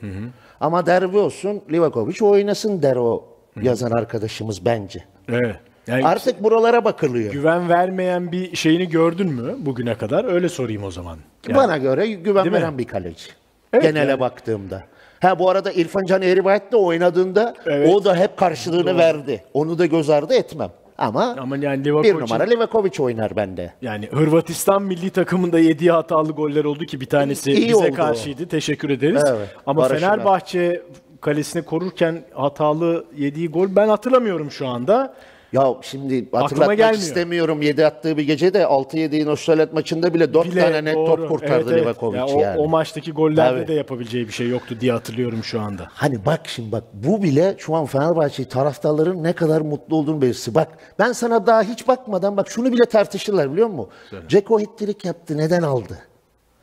[0.60, 3.26] Ama derbi olsun Livakovic oynasın der o
[3.62, 5.04] yazan arkadaşımız bence.
[5.30, 5.56] evet.
[5.88, 7.32] Yani Artık buralara bakılıyor.
[7.32, 10.26] güven vermeyen bir şeyini gördün mü bugüne kadar?
[10.26, 11.17] Öyle sorayım o zaman.
[11.48, 12.62] Yani- Bana göre güven Değil mi?
[12.62, 13.26] veren bir kaleci.
[13.74, 14.20] Evet, Genele yani.
[14.20, 14.84] baktığımda.
[15.22, 17.89] Ha bu arada İrfan Can Eğribayat da oynadığında Evet.
[17.96, 19.43] o da hep karşılığını verdi.
[19.54, 20.70] Onu da göz ardı etmem.
[20.97, 23.73] Ama, Ama yani bir numara Livakovic oynar bende.
[23.81, 28.47] Yani Hırvatistan milli takımında yediği hatalı goller oldu ki bir tanesi İyi bize oldu karşıydı.
[28.47, 29.23] Teşekkür ederiz.
[29.27, 30.10] Evet, Ama Barış'ına.
[30.10, 30.81] Fenerbahçe
[31.21, 35.13] kalesini korurken hatalı yediği gol ben hatırlamıyorum şu anda.
[35.53, 37.01] Ya şimdi hatırlatmak gelmiyor.
[37.03, 37.62] istemiyorum.
[37.62, 41.07] 7 attığı bir gece de 6-7'yi Nostralet maçında bile 4 Bile tane net doğru.
[41.15, 41.81] top kurtardı Evet, evet.
[41.81, 42.60] Livakovic Ya o, yani.
[42.60, 43.67] o maçtaki gollerde Tabii.
[43.67, 45.88] de yapabileceği bir şey yoktu diye hatırlıyorum şu anda.
[45.93, 50.55] Hani bak şimdi bak bu bile şu an Fenerbahçe taraftarların ne kadar mutlu olduğunu belirsi.
[50.55, 50.67] Bak
[50.99, 53.89] ben sana daha hiç bakmadan bak şunu bile tartışırlar biliyor musun?
[54.27, 55.97] Ceko hittirik yaptı neden aldı?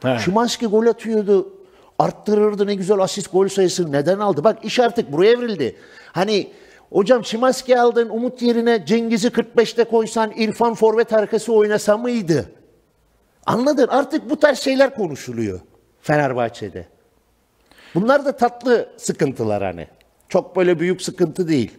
[0.03, 0.19] He.
[0.25, 1.49] Şimanski gol atıyordu.
[1.99, 3.93] Arttırırdı ne güzel asist gol sayısı.
[3.93, 4.45] Neden aldı?
[4.45, 5.77] Bak iş artık buraya evrildi.
[6.13, 6.49] Hani
[6.95, 12.53] hocam Şimanski aldın Umut yerine Cengiz'i 45'te koysan İrfan forvet arkası oynasa mıydı?
[13.47, 13.89] Anladın?
[13.89, 15.61] Artık bu tarz şeyler konuşuluyor
[16.01, 16.87] Fenerbahçe'de.
[17.95, 19.87] Bunlar da tatlı sıkıntılar hani.
[20.29, 21.71] Çok böyle büyük sıkıntı değil.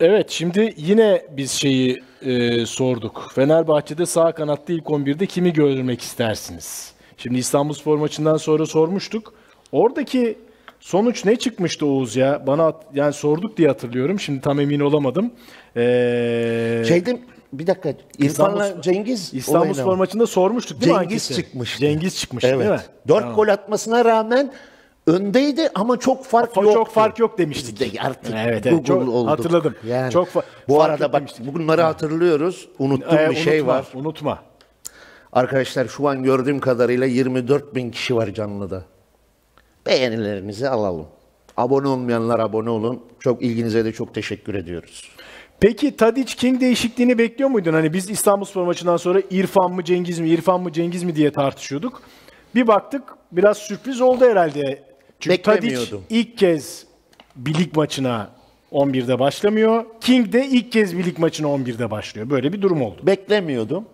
[0.00, 3.30] Evet şimdi yine biz şeyi e, sorduk.
[3.34, 6.92] Fenerbahçe'de sağ kanatta ilk 11'de kimi görmek istersiniz?
[7.16, 9.34] Şimdi İstanbulspor maçından sonra sormuştuk.
[9.72, 10.38] Oradaki
[10.86, 12.46] sonuç ne çıkmıştı Oğuz ya?
[12.46, 14.20] Bana at- yani sorduk diye hatırlıyorum.
[14.20, 15.30] Şimdi tam emin olamadım.
[15.76, 17.20] Ee, Şeyde
[17.52, 21.42] bir dakika İrfan'la İstanbul- Cengiz İstanbulspor olayına- maçında sormuştuk değil mi Cengiz anketi?
[21.46, 21.78] çıkmıştı.
[21.80, 22.60] Cengiz çıkmıştı evet.
[22.60, 22.80] değil mi?
[23.08, 23.34] Dört Tamam.
[23.36, 24.52] gol atmasına rağmen
[25.06, 26.74] öndeydi ama çok fark Fa- yoktu.
[26.78, 27.80] çok fark yok demiştik.
[27.80, 29.30] Biz de artık Evet, evet, Google çok olduk.
[29.30, 29.74] hatırladım.
[29.88, 31.54] Yani Çok fa- bu arada yok bak demiştik.
[31.54, 32.68] bunları hatırlıyoruz.
[32.78, 33.84] Unuttuğum Ee, bir şey unutma, var.
[33.94, 34.38] Unutma.
[35.32, 38.82] Arkadaşlar şu an gördüğüm kadarıyla 24 bin kişi var canlıda.
[39.86, 41.06] Beğenilerinizi alalım.
[41.56, 43.02] Abone olmayanlar abone olun.
[43.20, 45.10] Çok ilginize de çok teşekkür ediyoruz.
[45.60, 47.72] Peki Tadic King değişikliğini bekliyor muydun?
[47.72, 52.02] Hani biz İstanbulspor maçından sonra İrfan mı Cengiz mi, İrfan mı Cengiz mi diye tartışıyorduk.
[52.54, 54.82] Bir baktık biraz sürpriz oldu herhalde.
[55.20, 56.86] Çünkü Tadic ilk kez
[57.36, 58.30] bir lig maçına
[58.72, 59.84] 11'de başlamıyor.
[60.00, 62.30] King de ilk kez bir lig maçına 11'de başlıyor.
[62.30, 63.00] Böyle bir durum oldu.
[63.02, 63.84] Beklemiyordum.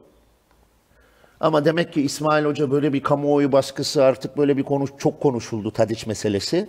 [1.40, 5.70] Ama demek ki İsmail Hoca böyle bir kamuoyu baskısı artık böyle bir konuş çok konuşuldu
[5.70, 6.68] Tadiç meselesi.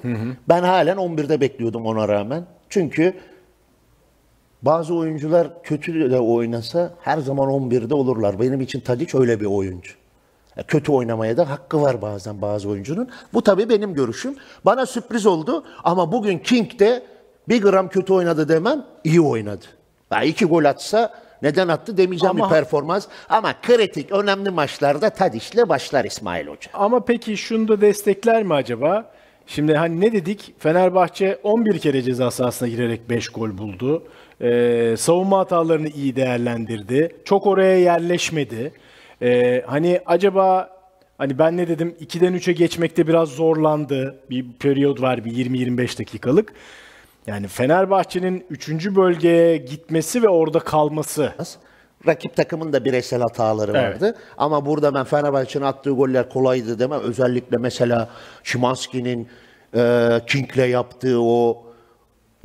[0.49, 2.45] Ben halen 11'de bekliyordum ona rağmen.
[2.69, 3.13] Çünkü
[4.61, 8.39] bazı oyuncular kötü de oynasa her zaman 11'de olurlar.
[8.39, 9.93] Benim için Tadiç öyle bir oyuncu.
[10.67, 13.09] Kötü oynamaya da hakkı var bazen bazı oyuncunun.
[13.33, 14.35] Bu tabii benim görüşüm.
[14.65, 17.03] Bana sürpriz oldu ama bugün King de
[17.49, 19.65] bir gram kötü oynadı demem, iyi oynadı.
[20.11, 23.07] Ya iki gol atsa neden attı demeyeceğim Ama- bir performans.
[23.29, 26.71] Ama kritik, önemli maçlarda Tadiç'le başlar İsmail Hoca.
[26.73, 29.11] Ama peki şunu da destekler mi acaba?
[29.47, 30.53] Şimdi hani ne dedik?
[30.59, 34.03] Fenerbahçe 11 kere ceza sahasına girerek 5 gol buldu.
[34.41, 37.15] Ee, savunma hatalarını iyi değerlendirdi.
[37.25, 38.71] Çok oraya yerleşmedi.
[39.21, 40.69] Ee, hani acaba
[41.17, 41.95] hani ben ne dedim?
[42.01, 44.19] 2'den 3'e geçmekte biraz zorlandı.
[44.29, 46.53] Bir periyod var bir 20-25 dakikalık.
[47.29, 48.69] Yani Fenerbahçe'nin 3.
[48.95, 51.33] bölgeye gitmesi ve orada kalması.
[52.07, 53.93] Rakip takımın da bireysel hataları Evet.
[53.93, 54.15] vardı.
[54.37, 57.01] Ama burada ben Fenerbahçe'nin attığı goller kolaydı demem.
[57.01, 58.09] Özellikle mesela
[58.43, 59.27] Şimanski'nin
[59.75, 61.63] e, King'le yaptığı o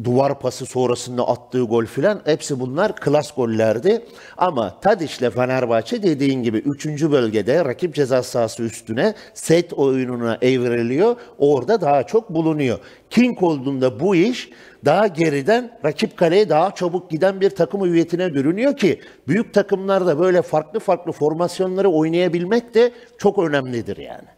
[0.05, 4.07] duvar pası sonrasında attığı gol filan hepsi bunlar klas gollerdi.
[4.37, 6.87] Ama Tadiş'le Fenerbahçe dediğin gibi 3.
[6.87, 11.17] bölgede rakip ceza sahası üstüne set oyununa evriliyor.
[11.39, 12.79] Orada daha çok bulunuyor.
[13.11, 14.51] King olduğunda bu iş
[14.85, 20.43] daha geriden rakip kaleye daha çabuk giden bir takım hüviyetine görünüyor ki büyük takımlarda böyle
[20.43, 24.29] farklı farklı formasyonları oynayabilmek de çok önemlidir yani.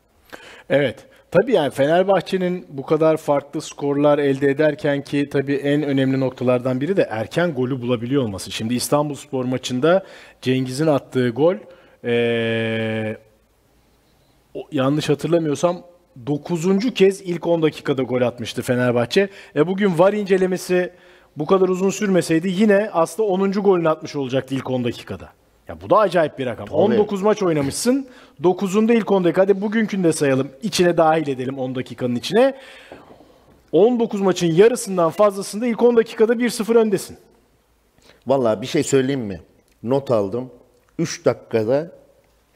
[0.71, 1.07] Evet.
[1.40, 6.96] Tabii yani Fenerbahçe'nin bu kadar farklı skorlar elde ederken ki tabii en önemli noktalardan biri
[6.96, 8.51] de erken golü bulabiliyor olması.
[8.51, 10.05] Şimdi İstanbulspor maçında
[10.42, 11.55] Cengiz'in attığı gol
[12.05, 13.16] ee,
[14.72, 15.83] yanlış hatırlamıyorsam
[16.27, 16.94] 9.
[16.94, 19.29] kez ilk 10 dakikada gol atmıştı Fenerbahçe.
[19.57, 20.92] E bugün VAR incelemesi
[21.37, 23.53] bu kadar uzun sürmeseydi yine aslında 10.
[23.53, 25.29] golünü atmış olacaktı ilk 10 dakikada.
[25.68, 26.68] Ya bu da acayip bir rakam.
[26.70, 28.07] 19 maç oynamışsın.
[28.42, 29.42] 9'unda ilk 10 dakika.
[29.42, 30.48] Hadi bugünkünü de sayalım.
[30.62, 32.55] İçine dahil edelim 10 dakikanın içine.
[33.72, 37.16] 19 maçın yarısından fazlasında ilk 10 dakikada 1-0 öndesin.
[38.26, 39.40] Vallahi bir şey söyleyeyim mi?
[39.83, 40.50] Not aldım.
[40.98, 41.92] 3 dakikada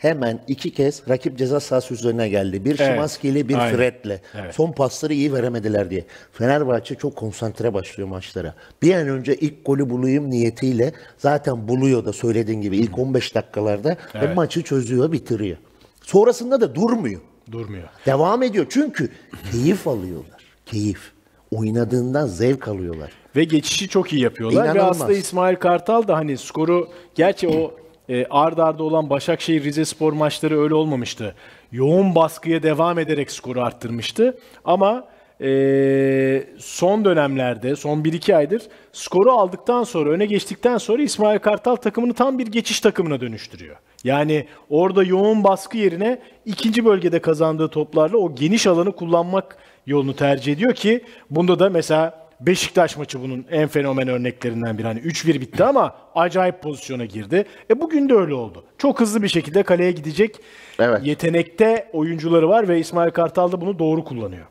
[0.00, 2.64] hemen iki kez rakip ceza sahası üzerine geldi.
[2.64, 2.90] Bir Evet.
[2.90, 3.76] Şimanski'yle bir Aynen.
[3.76, 4.20] Fred'le.
[4.34, 4.54] Evet.
[4.54, 6.04] Son pasları iyi veremediler diye.
[6.32, 8.54] Fenerbahçe çok konsantre başlıyor maçlara.
[8.82, 13.96] Bir an önce ilk golü bulayım niyetiyle zaten buluyor da söylediğin gibi ilk 15 dakikalarda
[14.14, 15.56] ve maçı çözüyor, bitiriyor.
[16.02, 17.20] Sonrasında da durmuyor.
[17.52, 17.88] Durmuyor.
[18.06, 19.08] Devam ediyor çünkü
[19.52, 20.40] keyif alıyorlar.
[20.66, 21.12] Keyif.
[21.50, 23.12] Oynadığından zevk alıyorlar.
[23.36, 24.62] Ve geçişi çok iyi yapıyorlar.
[24.64, 24.96] Ve İnanılmaz.
[24.96, 27.79] aslında İsmail Kartal da hani skoru gerçi o
[28.10, 31.34] e, ard arda olan Başakşehir Rize Spor maçları öyle olmamıştı.
[31.72, 34.38] Yoğun baskıya devam ederek skoru arttırmıştı.
[34.64, 35.04] Ama
[35.40, 42.14] e, son dönemlerde, son 1-2 aydır skoru aldıktan sonra, öne geçtikten sonra İsmail Kartal takımını
[42.14, 43.76] tam bir geçiş takımına dönüştürüyor.
[44.04, 50.52] Yani orada yoğun baskı yerine ikinci bölgede kazandığı toplarla o geniş alanı kullanmak yolunu tercih
[50.52, 54.86] ediyor ki bunda da mesela Beşiktaş maçı bunun en fenomen örneklerinden biri.
[54.86, 57.44] Hani 3-1 bitti ama acayip pozisyona girdi.
[57.70, 58.64] E bugün de öyle oldu.
[58.78, 60.36] Çok hızlı bir şekilde kaleye gidecek
[60.78, 61.06] Evet.
[61.06, 64.46] yetenekte oyuncuları var ve İsmail Kartal da bunu doğru kullanıyor.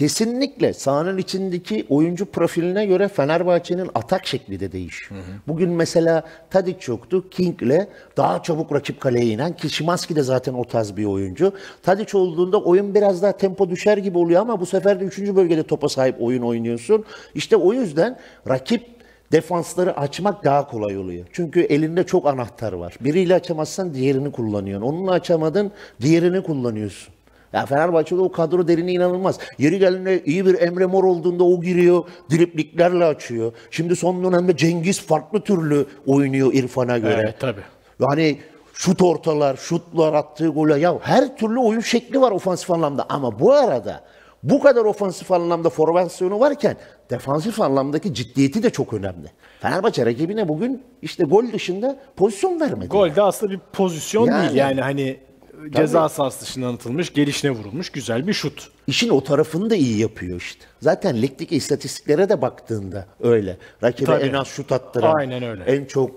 [0.00, 5.20] Kesinlikle sahanın içindeki oyuncu profiline göre Fenerbahçe'nin atak şekli de değişiyor.
[5.48, 7.30] Bugün mesela Tadic yoktu.
[7.30, 7.86] King'le
[8.16, 11.52] daha çabuk rakip kaleye inen ki de zaten o tarz bir oyuncu.
[11.82, 15.18] Tadic olduğunda oyun biraz daha tempo düşer gibi oluyor ama bu sefer de 3.
[15.18, 17.04] bölgede topa sahip oyun oynuyorsun.
[17.34, 18.86] İşte o yüzden rakip
[19.32, 21.26] defansları açmak daha kolay oluyor.
[21.32, 22.94] Çünkü elinde çok anahtar var.
[23.00, 24.86] Biriyle açamazsan diğerini kullanıyorsun.
[24.86, 27.19] Onunla açamadın diğerini kullanıyorsun.
[27.52, 29.38] Ya Fenerbahçe'de o kadro derini inanılmaz.
[29.58, 33.52] Yeri geldiğinde iyi bir Emre Mor olduğunda o giriyor, dripliklerle açıyor.
[33.70, 37.20] Şimdi son dönemde Cengiz farklı türlü oynuyor İrfan'a göre.
[37.24, 37.60] Evet tabii.
[38.00, 38.38] Yani
[38.74, 40.76] şut ortalar, şutlar attığı goller.
[40.76, 43.06] Ya her türlü oyun şekli var ofansif anlamda.
[43.08, 44.04] Ama bu arada
[44.42, 46.76] bu kadar ofansif anlamda formasyonu varken
[47.10, 49.26] defansif anlamdaki ciddiyeti de çok önemli.
[49.60, 52.88] Fenerbahçe rakibine bugün işte gol dışında pozisyon vermedi.
[52.88, 54.42] Gol de aslında bir pozisyon Yani.
[54.42, 54.54] değil.
[54.54, 55.20] Yani hani
[55.70, 58.68] ceza sahası dışından atılmış, gelişine vurulmuş güzel bir şut.
[58.86, 60.64] İşin o tarafını da iyi yapıyor işte.
[60.80, 63.56] Zaten ligdeki istatistiklere de baktığında öyle.
[63.82, 64.24] Rakibe Tabii.
[64.24, 65.64] en az şut attıran, Aynen öyle.
[65.64, 66.10] en çok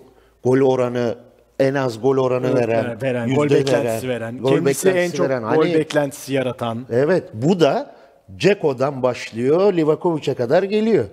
[0.43, 1.15] gol oranı,
[1.59, 5.29] en az gol oranı veren, Veren, veren yüzde gol beklentisi veren, gol kendisi en çok
[5.29, 5.41] veren.
[5.43, 6.85] gol Hani- beklentisi yaratan.
[6.91, 7.95] Evet bu da
[8.37, 11.05] Ceko'dan başlıyor Livakovic'e kadar geliyor.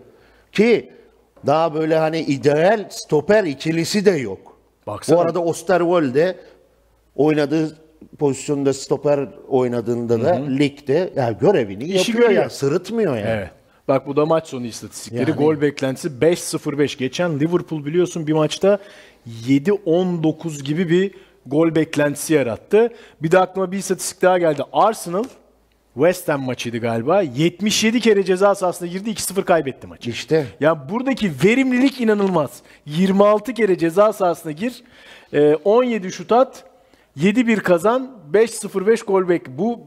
[0.53, 0.93] Ki
[1.47, 4.57] daha böyle hani ideal stoper ikilisi de yok.
[4.87, 5.17] Baksana.
[5.17, 6.37] Bu arada Osterwolde
[7.17, 7.77] oynadığı
[8.19, 12.43] pozisyonda stoper oynadığında da ligde ya görevini İşi yapıyor görüyor.
[12.43, 13.27] ya sırıtmıyor yani.
[13.29, 13.51] Evet.
[13.89, 15.31] Bak bu da maç sonu istatistikleri.
[15.31, 16.97] Yani- Gol beklentisi 5-0-5.
[16.99, 18.79] Geçen Liverpool biliyorsun bir maçta
[19.49, 21.11] 7-19 gibi bir
[21.47, 22.89] gol beklentisi yarattı.
[23.23, 24.63] Bir de aklıma bir istatistik daha geldi.
[24.73, 25.25] Arsenal
[25.95, 27.23] West Ham maçıydı galiba.
[27.23, 30.11] 77 kere ceza sahasına girdi 2-0 kaybetti maçı.
[30.11, 32.51] İşte Ya buradaki verimlilik inanılmaz.
[32.87, 34.83] 26 kere ceza sahasına gir,
[35.33, 36.65] e, 17 şut at,
[37.17, 39.59] 7-1 kazan, 5-0-5 gol bek.
[39.59, 39.81] Bu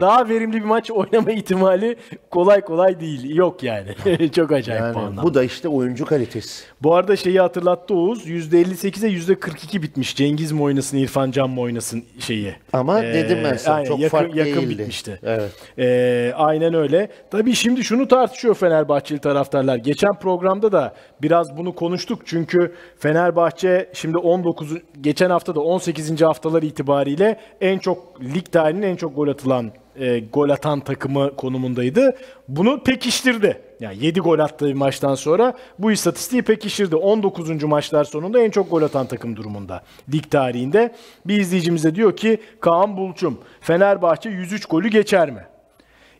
[0.00, 1.96] daha, verimli bir maç oynama ihtimali
[2.30, 3.36] kolay kolay değil.
[3.36, 3.88] Yok yani.
[4.32, 5.22] Çok acayip yani anlamda.
[5.22, 6.64] bu da işte oyuncu kalitesi.
[6.82, 8.26] Bu arada şeyi hatırlattı Oğuz.
[8.26, 10.16] %58'e %42 bitmiş.
[10.16, 12.54] Cengiz mi oynasın, İrfan Can mı oynasın şeyi.
[12.72, 14.78] Ama dedim ben sana, aynen, çok yakın, fark yakın değildi.
[14.78, 15.20] bitmişti.
[15.22, 15.50] Evet.
[15.78, 17.08] Ee, aynen öyle.
[17.30, 19.76] Tabii şimdi şunu tartışıyor Fenerbahçeli taraftarlar.
[19.76, 22.22] Geçen programda da biraz bunu konuştuk.
[22.24, 26.22] Çünkü Fenerbahçe şimdi 19 geçen hafta da 18.
[26.22, 32.16] haftalar itibariyle en çok lig tarihinin en çok gol atılan e, gol atan takımı konumundaydı.
[32.48, 33.62] Bunu pekiştirdi.
[33.80, 36.96] Yani 7 gol attığı bir maçtan sonra bu istatistiği pekiştirdi.
[36.96, 37.62] 19.
[37.62, 40.94] maçlar sonunda en çok gol atan takım durumunda lig tarihinde.
[41.26, 45.46] Bir izleyicimiz de diyor ki Kaan Bulçum Fenerbahçe 103 golü geçer mi?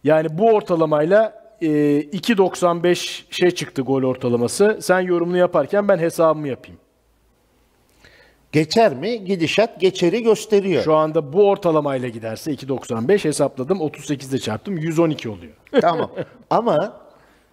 [0.05, 4.79] Yani bu ortalamayla e, 2.95 şey çıktı gol ortalaması.
[4.81, 6.82] Sen yorumunu yaparken ben hesabımı yapayım.
[8.53, 9.25] Geçer mi?
[9.25, 10.83] Gidişat geçeri gösteriyor.
[10.83, 13.79] Şu anda bu ortalamayla giderse 2.95 hesapladım.
[13.79, 14.79] 38'de çarptım.
[14.79, 15.53] 112 oluyor.
[15.81, 16.11] tamam.
[16.51, 17.01] Ama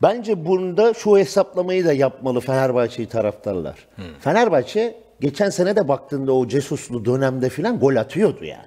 [0.01, 3.87] bence bunda şu hesaplamayı da yapmalı Fenerbahçe'yi taraftarlar.
[4.19, 8.65] Fenerbahçe geçen sene de baktığında o Cesuslu dönemde filan gol atıyordu yani.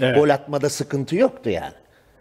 [0.00, 0.16] Evet.
[0.16, 1.74] Gol atmada sıkıntı yoktu yani.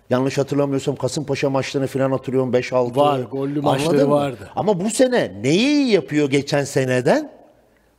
[0.09, 2.95] Yanlış hatırlamıyorsam Kasımpaşa maçlarını filan hatırlıyorum 5-6.
[2.95, 4.15] Var, gollü maçları Anladın mı?
[4.15, 4.49] vardı.
[4.55, 7.40] Ama bu sene neyi yapıyor geçen seneden?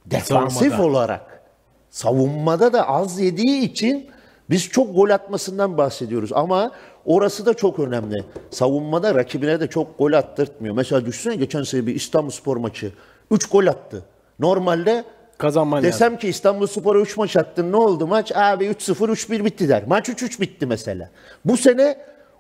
[0.06, 0.82] Defansif Savunmada.
[0.82, 1.42] olarak.
[1.90, 4.10] Savunmada da az yediği için
[4.50, 6.32] biz çok gol atmasından bahsediyoruz.
[6.32, 6.70] Ama
[7.04, 8.24] orası da çok önemli.
[8.50, 10.74] Savunmada rakibine de çok gol attırtmıyor.
[10.74, 12.92] Mesela düşünsene geçen sene bir İstanbulspor maçı.
[13.30, 14.02] 3 gol attı.
[14.38, 15.04] Normalde
[15.38, 15.82] Kazanman.
[15.82, 18.32] Desem ki İstanbulspor'a 3 maç attın ne oldu maç?
[18.34, 19.82] Abi 3-0 3-1 bitti der.
[19.86, 21.10] Maç 3-3 bitti mesela.
[21.44, 21.96] Bu sene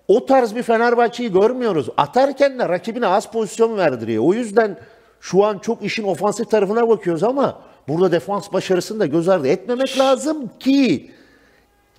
[0.08, 1.88] o tarz bir Fenerbahçe'yi görmüyoruz.
[1.96, 4.24] Atarken de rakibine az pozisyon verdiriyor.
[4.24, 4.76] O yüzden
[5.22, 7.58] şu an çok işin ofansif tarafına bakıyoruz ama
[7.88, 11.10] burada defans başarısını da göz ardı etmemek lazım ki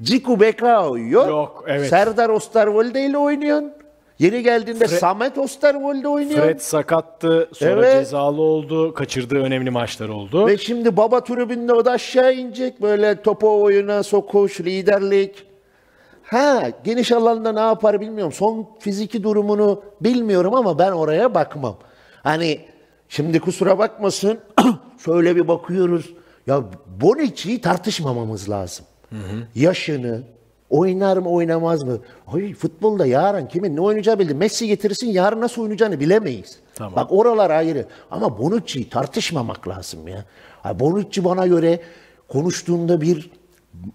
[0.02, 1.28] Ciku Bekao yok.
[1.28, 1.90] Yok, evet.
[1.90, 3.72] Serdar Osterwolde ile oynuyorsun.
[4.20, 6.44] Yeni geldiğinde Fre- Samet Osterwolde oynuyor.
[6.44, 7.50] Fred sakattı.
[7.54, 7.94] Sonra Evet.
[7.94, 8.94] cezalı oldu.
[8.94, 10.48] Kaçırdığı önemli maçlar oldu.
[10.48, 12.82] Ve şimdi baba tribünde o da aşağı inecek.
[12.82, 15.46] Böyle topu oyuna sokuş, liderlik.
[16.24, 18.34] Ha geniş alanda ne yapar bilmiyorum.
[18.34, 21.76] Son fiziki durumunu bilmiyorum ama ben oraya bakmam.
[22.24, 22.60] Hani
[23.14, 24.40] şimdi kusura bakmasın
[25.06, 26.14] şöyle bir bakıyoruz.
[26.48, 26.64] Ya
[27.02, 28.86] Bonucci'yi tartışmamamız lazım.
[29.56, 30.22] Yaşını,
[30.70, 31.98] oynar mı oynamaz mı?
[32.26, 34.34] Hayır futbolda yarın kimin ne oynayacağı belli.
[34.34, 36.60] Messi getirsin yarın nasıl oynayacağını bilemeyiz.
[36.76, 36.96] Tamam.
[36.96, 37.86] Bak oralar ayrı.
[38.12, 40.26] Ama Bonucci'yi tartışmamak lazım ya.
[40.80, 41.80] Bonucci bana göre
[42.28, 43.32] konuştuğunda bir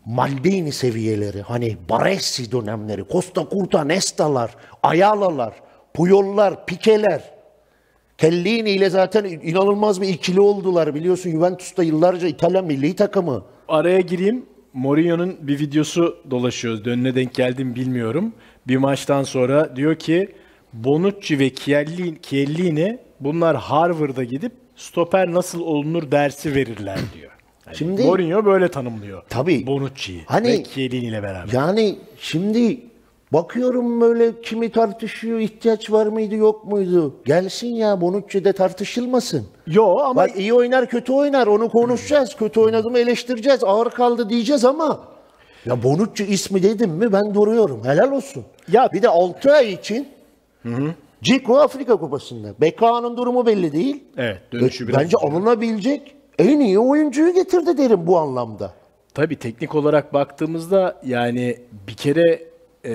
[0.06, 5.54] Maldini seviyeleri, hani Baresi dönemleri, Costa Curta, Nesta'lar, Ayala'lar,
[5.94, 7.37] Puyol'lar, Pike'ler.
[8.18, 10.94] Kellini ile zaten inanılmaz bir ikili oldular.
[10.94, 13.44] Biliyorsun Juventus'ta yıllarca İtalyan milli takımı.
[13.68, 14.46] Araya gireyim.
[14.72, 16.86] Mourinho'nun bir videosu dolaşıyor.
[16.86, 18.32] Önüne denk geldim bilmiyorum.
[18.68, 20.28] bir maçtan sonra diyor ki
[20.72, 27.30] Bonucci ve Chiellini, Chiellini bunlar Harvard'a gidip stoper nasıl olunur dersi verirler diyor.
[27.66, 29.22] Yani Şimdi- Mourinho böyle tanımlıyor.
[29.28, 29.66] Tabii.
[29.66, 31.52] Bonucci'yi Hani- ve Chiellini ile beraber.
[31.52, 32.80] Yani şimdi
[33.32, 37.14] bakıyorum böyle kimi tartışıyor, ihtiyaç var mıydı yok muydu?
[37.24, 39.46] Gelsin ya Bonucci de tartışılmasın.
[39.66, 42.36] Yo ama Bak iyi oynar kötü oynar onu konuşacağız.
[42.36, 43.64] Kötü oynadı mı eleştireceğiz.
[43.64, 45.00] Ağır kaldı diyeceğiz ama
[45.66, 47.84] ya Bonucci ismi dedim mi ben duruyorum.
[47.84, 48.44] Helal olsun.
[48.72, 50.08] Ya- bir de 6 ay için
[51.22, 52.48] Ciko Afrika Kupası'nda.
[52.60, 54.04] Beka'nın durumu belli değil.
[54.16, 58.72] Evet, dönüşü biraz Bence alınabilecek en iyi oyuncuyu getirdi derim bu anlamda.
[59.14, 61.56] Tabii teknik olarak baktığımızda yani
[61.88, 62.47] bir kere
[62.84, 62.92] e,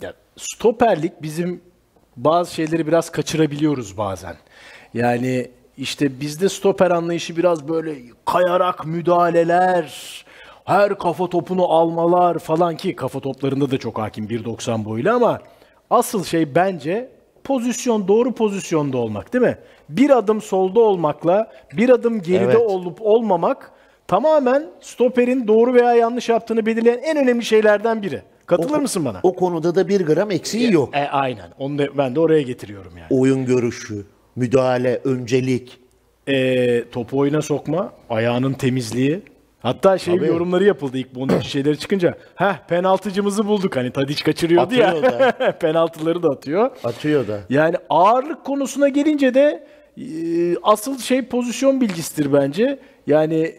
[0.00, 1.60] ya stoperlik bizim
[2.16, 4.36] bazı şeyleri biraz kaçırabiliyoruz bazen.
[4.94, 7.94] Yani işte bizde stoper anlayışı biraz böyle
[8.26, 10.24] kayarak müdahaleler,
[10.64, 15.40] her kafa topunu almalar falan ki kafa toplarında da çok hakim 1.90 boylu ama
[15.90, 17.08] asıl şey bence
[17.44, 19.58] pozisyon doğru pozisyonda olmak değil mi?
[19.88, 22.56] Bir adım solda olmakla bir adım geride Evet.
[22.70, 23.70] olup olmamak
[24.06, 28.22] tamamen stoperin doğru veya yanlış yaptığını belirleyen en önemli şeylerden biri.
[28.46, 29.20] Katılır mısın bana?
[29.22, 30.96] O konuda da bir gram eksiği yok.
[30.96, 31.50] E, aynen.
[31.58, 33.20] Onu da, ben de oraya getiriyorum yani.
[33.20, 34.04] Oyun görüşü,
[34.36, 35.78] müdahale, öncelik.
[36.28, 39.22] E, topu oyuna sokma, ayağının temizliği.
[39.64, 40.26] Hatta şey Tabii.
[40.26, 42.14] yorumları yapıldı ilk bunun şeyleri çıkınca.
[42.34, 44.88] Heh penaltıcımızı bulduk hani Tadiç kaçırıyordu ya.
[44.88, 46.70] Atıyor Penaltıları da atıyor.
[46.84, 47.40] Atıyor da.
[47.50, 49.66] Yani ağırlık konusuna gelince de
[49.98, 50.04] e,
[50.62, 52.78] asıl şey pozisyon bilgisidir bence.
[53.06, 53.54] Yani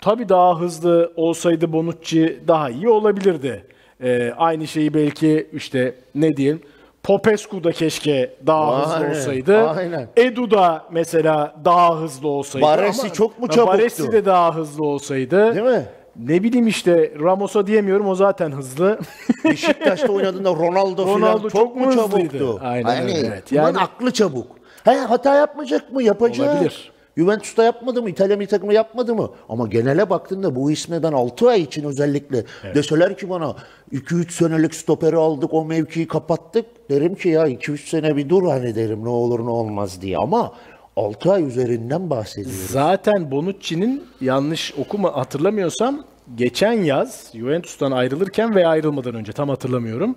[0.00, 3.64] tabii daha hızlı olsaydı Bonucci daha iyi olabilirdi.
[4.02, 6.62] E, aynı şeyi belki işte ne diyeyim
[7.02, 9.68] Popescu da keşke daha hızlı Aynen, olsaydı.
[9.68, 10.08] aynen.
[10.16, 12.66] Edu da mesela daha hızlı olsaydı.
[12.66, 13.66] Baresi ama- çok mu çabuktu?
[13.78, 15.54] Baresi de daha hızlı olsaydı.
[15.54, 15.86] Değil mi?
[16.16, 18.98] Ne bileyim işte Ramos'a diyemiyorum o zaten hızlı.
[19.44, 22.38] Beşiktaş'ta oynadığında Ronaldo, Ronaldo falan çok çok mu hızlıydı?
[22.38, 22.60] çabuktu?
[22.62, 23.52] Aynen yani, öyle, evet.
[23.52, 24.46] Yani- aklı çabuk.
[24.84, 26.02] He, hata yapmayacak mı?
[26.02, 26.48] Yapacak.
[26.54, 26.92] Olabilir.
[27.16, 28.10] Juventus'ta yapmadı mı?
[28.10, 29.30] İtalya milli takımı yapmadı mı?
[29.48, 33.56] Ama genele baktığında bu isme ben 6 ay için özellikle deseler ki bana
[33.92, 36.66] 2-3 senelik stoperi aldık o mevkiyi kapattık.
[36.90, 40.18] Derim ki ya 2-3 sene bir dur hani derim ne olur ne olmaz diye.
[40.18, 40.52] Ama
[40.96, 42.70] 6 ay üzerinden bahsediyoruz.
[42.70, 50.16] Zaten Bonucci'nin yanlış okuma hatırlamıyorsam geçen yaz Juventus'tan ayrılırken veya ayrılmadan önce tam hatırlamıyorum.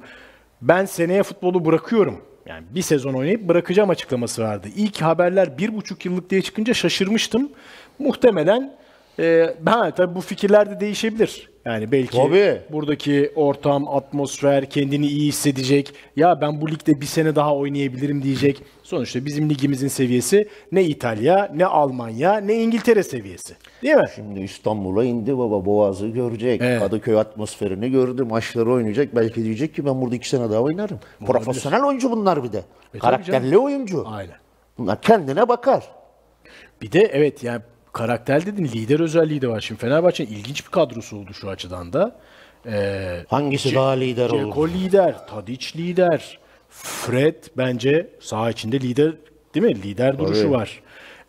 [0.62, 2.22] Ben seneye futbolu bırakıyorum.
[2.48, 4.68] Yani bir sezon oynayıp bırakacağım açıklaması vardı.
[4.76, 7.52] İlk haberler bir buçuk yıllık diye çıkınca şaşırmıştım.
[8.00, 8.78] Muhtemelen
[9.20, 11.50] e, ha, tabii bu fikirler de değişebilir.
[11.68, 12.62] Yani belki Tabii.
[12.70, 15.94] buradaki ortam, atmosfer, kendini iyi hissedecek.
[16.16, 18.64] Ya ben bu ligde bir sene daha oynayabilirim diyecek.
[18.84, 23.56] Sonuçta bizim ligimizin seviyesi ne İtalya, ne Almanya, ne İngiltere seviyesi.
[23.84, 24.06] Değil mi?
[24.16, 26.62] Şimdi İstanbul'a indi baba Boğaz'ı görecek.
[26.62, 26.80] Evet.
[26.80, 28.24] Kadıköy atmosferini gördü.
[28.24, 29.16] Maçları oynayacak.
[29.16, 31.00] Belki diyecek ki ben burada iki sene daha oynarım.
[31.26, 32.62] Profesyonel oyuncu bunlar bir de.
[32.92, 34.04] tabii Karakterli oyuncu.
[34.08, 34.36] Aynen.
[34.78, 35.84] Bunlar kendine bakar.
[36.82, 37.62] Bir de evet yani
[37.98, 39.62] karakter dedin lider özelliği de var.
[39.62, 42.16] Şimdi Fenerbahçe'nin ilginç bir kadrosu oldu şu açıdan da.
[42.66, 44.46] Ee, Hangisi daha lider olur?
[44.46, 49.14] Ceko lider, Tadic lider, Fred bence saha içinde lider
[49.56, 49.84] değil mi?
[49.84, 50.52] Lider duruşu Tabii.
[50.52, 50.82] var.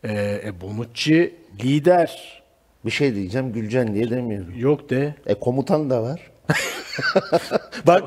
[0.05, 2.43] Ee, e, Bonucci lider.
[2.85, 4.59] Bir şey diyeceğim Gülcan diye demiyorum.
[4.59, 5.14] Yok de.
[5.27, 6.21] E komutan da var.
[7.87, 8.03] bak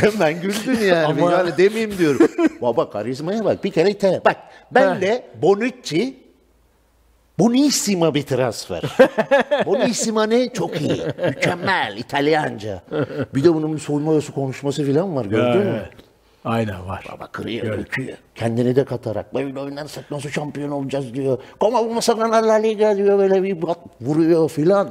[0.00, 1.06] hemen güldün yani.
[1.06, 2.28] Ama- Yani demeyeyim diyorum.
[2.62, 3.64] Baba karizmaya bak.
[3.64, 4.20] Bir kere ite.
[4.24, 4.36] Bak
[4.70, 6.16] ben de Bonucci
[7.38, 8.82] Bonissima bir transfer.
[9.66, 10.52] Bonissima ne?
[10.52, 11.02] Çok iyi.
[11.26, 11.96] Mükemmel.
[11.96, 12.82] İtalyanca.
[13.34, 15.24] Bir de bunun bir soyunma odası konuşması falan var.
[15.24, 15.82] Gördün mü?
[16.44, 17.04] Aynen var.
[17.12, 18.16] Baba kırıyor, döküyor.
[18.34, 19.34] Kendini de katarak.
[19.34, 21.38] Böyle oynarsak nasıl şampiyon olacağız diyor.
[21.60, 23.18] Como vamos a ganar la liga diyor.
[23.18, 23.56] Böyle bir
[24.00, 24.90] vuruyor filan.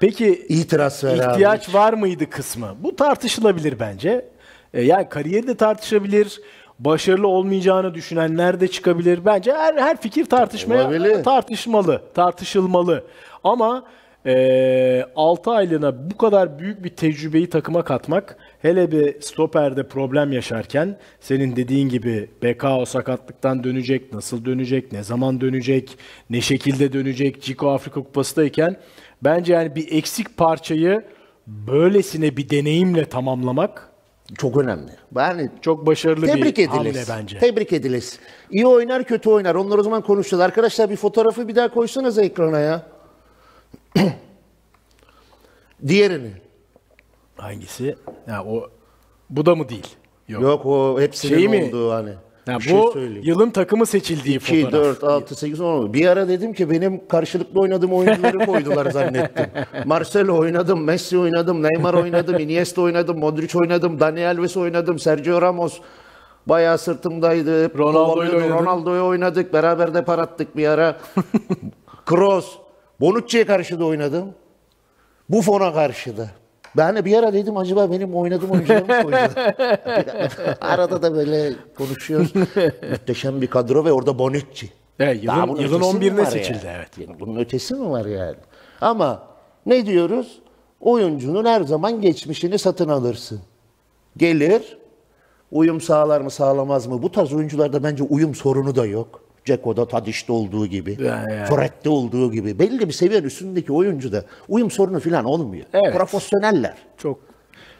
[0.00, 1.32] Peki İyi transfer abi.
[1.32, 2.76] ihtiyaç var mıydı kısmı?
[2.80, 4.28] Bu tartışılabilir bence.
[4.74, 6.40] E, yani kariyeri de tartışabilir.
[6.84, 9.24] Başarılı olmayacağını düşünenler de çıkabilir.
[9.24, 11.24] Bence her her fikir tartışmaya Olabilir.
[11.24, 13.04] tartışmalı, tartışılmalı.
[13.44, 13.84] Ama
[14.26, 20.98] e, 6 aylığına bu kadar büyük bir tecrübeyi takıma katmak, hele bir stoperde problem yaşarken
[21.20, 25.98] senin dediğin gibi BK o sakatlıktan dönecek, nasıl dönecek, ne zaman dönecek,
[26.30, 28.76] ne şekilde dönecek, Ciko Afrika Kupası'dayken
[29.22, 31.04] bence yani bir eksik parçayı
[31.46, 33.89] böylesine bir deneyimle tamamlamak
[34.38, 34.92] Çok önemli.
[35.16, 37.06] Yani çok başarılı Tebrik bir hamle edilir.
[37.10, 37.38] bence.
[37.38, 38.04] Tebrik edilir.
[38.50, 39.54] İyi oynar kötü oynar.
[39.54, 40.40] Onlar o zaman konuşacağız.
[40.40, 42.86] Arkadaşlar bir fotoğrafı bir daha koysanız ekrana ya.
[45.86, 46.30] Diğerini.
[47.36, 47.96] Hangisi?
[48.28, 48.70] Ha, o
[49.30, 49.86] bu da mı değil?
[50.28, 50.42] Yok.
[50.42, 51.64] Yok o hepsinin Şey mi?
[51.68, 52.10] olduğu hani.
[52.46, 53.22] Ya şey bu söyleyeyim.
[53.24, 54.86] yılın takımı seçildiği 2, fotoğraf.
[54.86, 55.92] 4, 6, 8, 10.
[55.92, 59.46] Bir ara dedim ki benim karşılıklı oynadığım oyuncuları koydular zannettim.
[59.84, 65.80] Marcelo oynadım, Messi oynadım, Neymar oynadım, Iniesta oynadım, Modric oynadım, Dani Alves oynadım, Sergio Ramos
[66.46, 67.68] bayağı sırtımdaydı.
[67.78, 68.48] Oynadın.
[68.50, 69.52] Ronaldo'yu oynadık.
[69.52, 70.98] Beraber de attık bir ara.
[72.06, 72.56] Kroos,
[73.00, 74.34] Bonucci'ye karşı da oynadım.
[75.28, 76.28] Buffon'a karşı da.
[76.76, 79.30] Ben de bir ara dedim acaba benim oynadığım oyuncuları mı koydular?
[80.60, 82.34] Arada da böyle konuşuyoruz.
[82.90, 84.70] Muhteşem bir kadro ve orada Bonucci.
[85.00, 86.76] Evet, Daha yılın, bunun yılın ötesi mi 11'ine var seçildi yani?
[86.76, 86.98] evet.
[86.98, 88.36] Yani bunun ötesi mi var yani?
[88.80, 89.22] Ama
[89.66, 90.38] ne diyoruz?
[90.80, 93.40] Oyuncunun her zaman geçmişini satın alırsın.
[94.16, 94.78] Gelir,
[95.52, 97.02] uyum sağlar mı sağlamaz mı?
[97.02, 99.22] Bu tarz oyuncularda bence uyum sorunu da yok.
[99.56, 101.46] Ceko'da, Tadiş'te olduğu gibi, Yani, yani.
[101.46, 102.58] Fred'de olduğu gibi.
[102.58, 105.64] Belli bir seviyenin üstündeki oyuncuda uyum sorunu falan olmuyor.
[105.72, 105.94] Evet.
[105.94, 106.74] Profesyoneller.
[106.98, 107.18] Çok.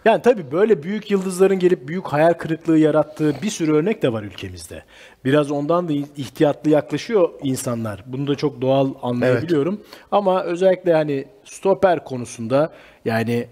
[0.05, 4.23] Yani tabii böyle büyük yıldızların gelip büyük hayal kırıklığı yarattığı bir sürü örnek de var
[4.23, 4.83] ülkemizde.
[5.25, 8.05] Biraz ondan da ihtiyatlı yaklaşıyor insanlar.
[8.07, 9.81] Bunu da çok doğal anlayabiliyorum.
[10.12, 12.73] Ama özellikle hani stoper konusunda
[13.05, 13.47] yani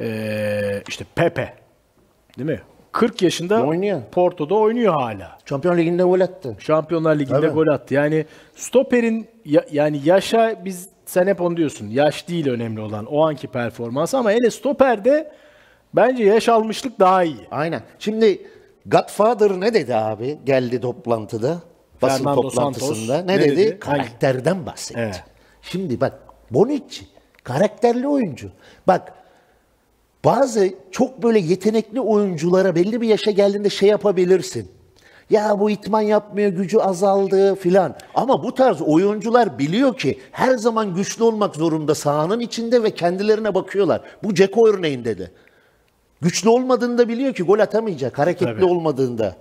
[0.00, 1.54] eee, işte Pepe
[2.38, 2.60] değil mi?
[2.94, 4.00] 40 yaşında Oynuyor.
[4.12, 5.38] Porto'da oynuyor hala.
[5.44, 6.56] Şampiyon Ligi'nde gol attı.
[6.58, 7.46] Şampiyonlar Ligi'nde Tabii.
[7.48, 7.94] gol attı.
[7.94, 8.26] Yani
[8.56, 11.88] stoperin ya- yani yaşa biz sen hep onu diyorsun.
[11.88, 15.32] Yaş değil önemli olan o anki performans ama hele stoperde
[15.94, 17.46] bence yaş almışlık daha iyi.
[17.50, 17.82] Aynen.
[17.98, 18.46] Şimdi
[18.86, 20.38] Godfather ne dedi abi?
[20.44, 21.58] Geldi toplantıda.
[22.02, 23.16] Basın Fernando toplantısında.
[23.16, 23.56] Santos ne, ne dedi?
[23.56, 23.78] dedi?
[23.78, 25.00] Karakterden bahsetti.
[25.04, 25.24] Evet.
[25.62, 26.12] Şimdi bak
[26.50, 27.04] Bonucci
[27.44, 28.50] karakterli oyuncu.
[28.86, 29.12] Bak
[30.24, 34.68] bazı çok böyle yetenekli oyunculara belli bir yaşa geldiğinde şey yapabilirsin.
[35.30, 37.94] Ya bu itman yapmıyor, gücü azaldı filan.
[38.14, 43.54] Ama bu tarz oyuncular biliyor ki her zaman güçlü olmak zorunda sahanın içinde ve kendilerine
[43.54, 44.00] bakıyorlar.
[44.22, 45.30] Bu Ceko örneğinde de.
[46.20, 48.18] Güçlü olmadığını da biliyor ki gol atamayacak.
[48.18, 48.64] Hareketli Tabii.
[48.64, 49.36] olmadığında.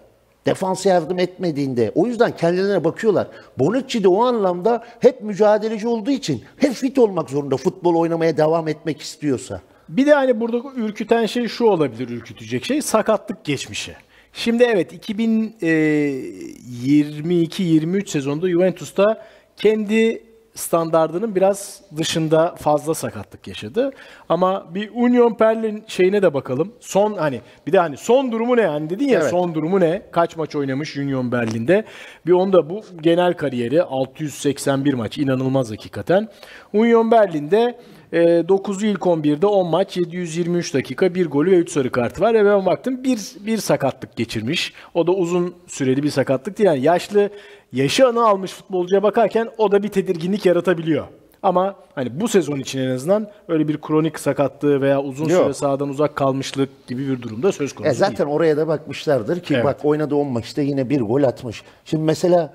[0.46, 1.92] Defansa yardım etmediğinde.
[1.96, 3.28] O yüzden kendilerine bakıyorlar.
[3.60, 8.68] Bonucci de o anlamda hep mücadeleci olduğu için hep fit olmak zorunda futbol oynamaya devam
[8.68, 9.62] etmek istiyorsa.
[9.90, 13.96] Bir de hani burada ürküten şey şu olabilir ürkütecek şey sakatlık geçmişi.
[14.34, 19.26] Şimdi evet 2022-23 sezonunda Juventus'ta
[19.58, 20.24] kendi
[20.56, 23.92] standardının biraz dışında fazla sakatlık yaşadı.
[24.30, 26.72] Ama bir Union Berlin şeyine de bakalım.
[26.80, 29.30] Son hani bir de hani son durumu ne hani dedin ya Evet.
[29.30, 30.02] son durumu ne?
[30.12, 31.86] Kaç maç oynamış Union Berlin'de?
[32.26, 36.28] Bir onda bu genel kariyeri 681 maç inanılmaz hakikaten.
[36.74, 37.76] Union Berlin'de e,
[38.14, 42.34] 9'u ilk 11'de 10 maç 723 dakika 1 golü ve 3 sarı kartı var.
[42.34, 44.74] Ve ben baktım bir, bir sakatlık geçirmiş.
[44.94, 46.68] O da uzun süreli bir sakatlık değil.
[46.68, 47.30] Yani yaşlı
[47.74, 51.08] yaşı anı almış futbolcuya bakarken o da bir tedirginlik yaratabiliyor.
[51.44, 55.44] Ama hani bu sezon için en azından öyle bir kronik sakatlığı veya uzun Yok.
[55.44, 59.54] süre sahadan uzak kalmışlık gibi bir durumda söz konusu E zaten oraya da bakmışlardır ki
[59.54, 59.66] Evet.
[59.66, 61.64] bak oynadığı 10 maçta yine bir gol atmış.
[61.86, 62.54] Şimdi mesela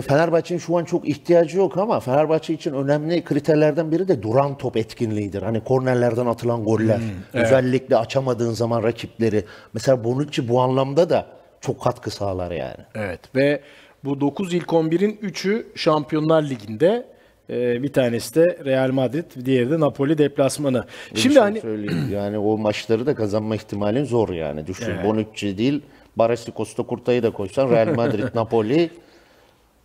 [0.00, 4.76] Fenerbahçe'nin şu an çok ihtiyacı yok ama Fenerbahçe için önemli kriterlerden biri de duran top
[4.76, 5.42] etkinliğidir.
[5.42, 7.00] Hani kornerlerden atılan goller.
[7.32, 9.44] Özellikle açamadığın zaman rakipleri.
[9.72, 11.26] Mesela Bonucci bu anlamda da
[11.60, 12.76] çok katkı sağlar yani.
[12.94, 13.60] Evet ve
[14.04, 17.06] bu 9 ilk 11'in 3'ü Şampiyonlar Ligi'nde.
[17.50, 20.84] Ee, bir tanesi de Real Madrid, diğeri de Napoli deplasmanı.
[21.14, 22.08] Bir Şimdi şey hani söyleyeyim.
[22.12, 24.66] yani o maçları da kazanma ihtimalin zor yani.
[24.66, 25.04] Düşün Evet.
[25.04, 25.82] Bonucci değil,
[26.16, 28.90] Baresi Costa Curta'yı da koysan Real Madrid, Napoli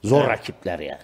[0.03, 0.99] zor rakipler yani.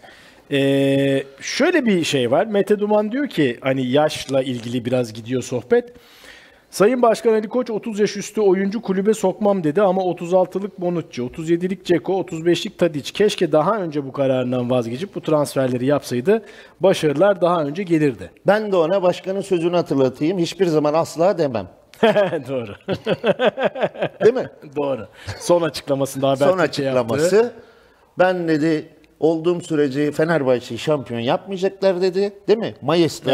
[0.52, 2.46] Ee, şöyle bir şey var.
[2.46, 5.94] Mete Duman diyor ki hani yaşla ilgili biraz gidiyor sohbet.
[6.70, 11.86] Sayın Başkan Ali Koç 30 yaş üstü oyuncu kulübe sokmam dedi ama 36'lık Bonucci, 37'lik
[11.86, 16.46] Ceko, 35'lik Tadic keşke daha önce bu kararından vazgeçip bu transferleri yapsaydı
[16.80, 18.32] başarılar daha önce gelirdi.
[18.48, 20.38] Ben de ona başkanın sözünü hatırlatayım.
[20.40, 21.68] Hiçbir zaman asla demem.
[22.50, 22.76] Doğru.
[24.24, 24.50] Değil mi?
[24.76, 25.08] Doğru.
[25.40, 27.54] Son açıklamasında haber Son şey yaptı.
[28.20, 28.90] Ben dedi
[29.20, 32.34] olduğum sürece Fenerbahçe'yi şampiyon yapmayacaklar dedi.
[32.48, 32.76] Değil mi?
[32.82, 33.32] Mayıs'ta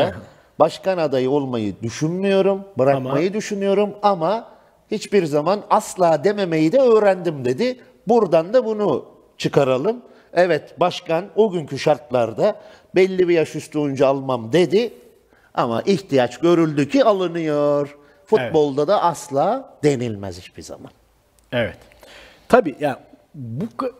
[0.59, 2.61] başkan adayı olmayı düşünmüyorum.
[2.77, 4.47] Bırakmayı düşünüyorum ama
[4.91, 7.79] hiçbir zaman asla dememeyi de öğrendim dedi.
[8.07, 9.05] Buradan da bunu
[9.37, 10.01] çıkaralım.
[10.33, 12.55] Evet başkan o günkü şartlarda
[12.95, 14.93] belli bir yaş üstü oyuncu almam dedi.
[15.53, 17.97] Ama ihtiyaç görüldü ki alınıyor.
[18.25, 20.91] Futbolda da asla denilmez hiçbir zaman.
[21.51, 21.77] Evet.
[22.49, 22.99] Tabii ya
[23.35, 23.93] bu ka-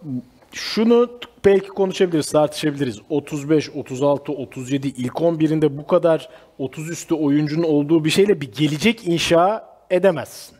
[0.51, 1.09] şunu
[1.45, 2.99] belki konuşabiliriz, tartışabiliriz.
[3.09, 9.07] 35, 36, 37 ilk 11'inde bu kadar 30 üstü oyuncunun olduğu bir şeyle bir gelecek
[9.07, 10.57] inşa edemezsin.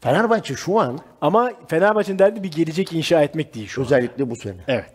[0.00, 3.84] Fenerbahçe şu an Ama Fenerbahçe'nin derdi bir gelecek inşa etmek değil şu an.
[3.86, 4.60] özellikle bu sene.
[4.68, 4.92] Evet.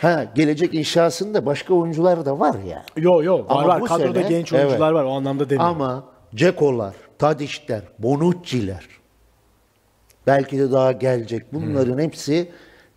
[0.00, 2.84] Ha gelecek inşasında başka oyuncular da var yani.
[2.96, 3.80] Yo yo var Ama var.
[3.80, 5.04] bu Kadroda sene- genç oyuncular var.
[5.04, 5.74] O anlamda demiyorum.
[5.82, 8.84] Ama Ceko'lar, Tadişler, Bonucci'ler
[10.26, 11.52] Belki de daha gelecek.
[11.52, 12.50] Bunların hepsi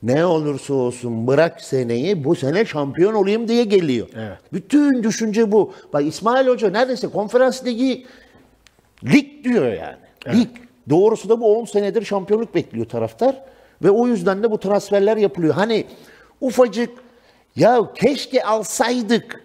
[0.03, 4.07] ne olursa olsun bırak seneyi bu sene şampiyon olayım diye geliyor.
[4.15, 4.37] Evet.
[4.53, 5.73] Bütün düşünce bu.
[5.93, 8.05] Bak İsmail Hoca neredeyse konferans ligi
[9.03, 9.97] lig diyor yani.
[10.39, 10.47] Lig.
[10.89, 13.43] Doğrusu da bu 10 senedir şampiyonluk bekliyor taraftar.
[13.83, 15.53] Ve o yüzden de bu transferler yapılıyor.
[15.53, 15.85] Hani
[16.41, 16.89] ufacık
[17.55, 19.43] ya keşke alsaydık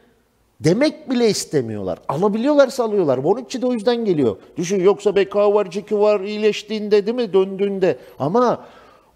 [0.60, 1.98] demek bile istemiyorlar.
[2.08, 3.24] Alabiliyorlarsa alıyorlar.
[3.24, 4.36] Bonucci de o yüzden geliyor.
[4.56, 7.98] Düşün yoksa Beka var, Ciki var iyileştiğinde değil mi döndüğünde.
[8.18, 8.64] Ama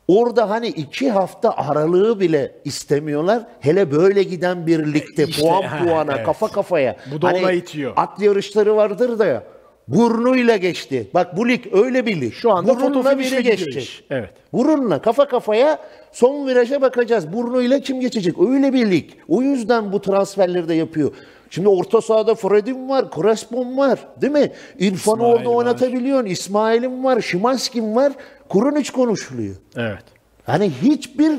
[0.09, 3.43] orada hani iki hafta aralığı bile istemiyorlar.
[3.61, 6.27] Hele böyle giden bir ligde İşte, puan ha, puana, evet.
[6.27, 6.97] kafa kafaya.
[7.13, 7.93] Bu da Hani ona itiyor.
[7.97, 9.43] At yarışları vardır da ya.
[9.89, 11.09] Burnuyla geçti.
[11.15, 12.33] Bak bu lig öyle bir lig.
[12.33, 13.83] Şu anda Burunla biri gidiyor geçecek.
[13.83, 14.05] iş.
[14.11, 14.31] Evet.
[14.53, 15.79] Burunla kafa kafaya
[16.13, 17.33] son viraja bakacağız.
[17.33, 18.35] Burnuyla kim geçecek?
[18.41, 19.11] Öyle bir lig.
[19.29, 21.13] O yüzden bu transferleri de yapıyor.
[21.51, 24.53] Şimdi orta sahada Fred'in var, Crespo'm var değil mi?
[24.79, 25.55] İrfan'ı İsmail orada var.
[25.55, 26.27] oynatabiliyorsun.
[26.27, 28.13] İsmail'im var, Şimanski'm var.
[28.49, 29.57] Kurunic konuşuluyor.
[29.77, 30.05] Evet.
[30.47, 31.33] Hani hiçbir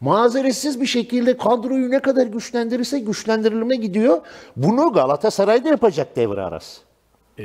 [0.00, 4.20] mazeretsiz bir şekilde kadroyu ne kadar güçlendirirse güçlendirilme gidiyor.
[4.56, 6.80] Bunu Galatasaray'da yapacak devre arası.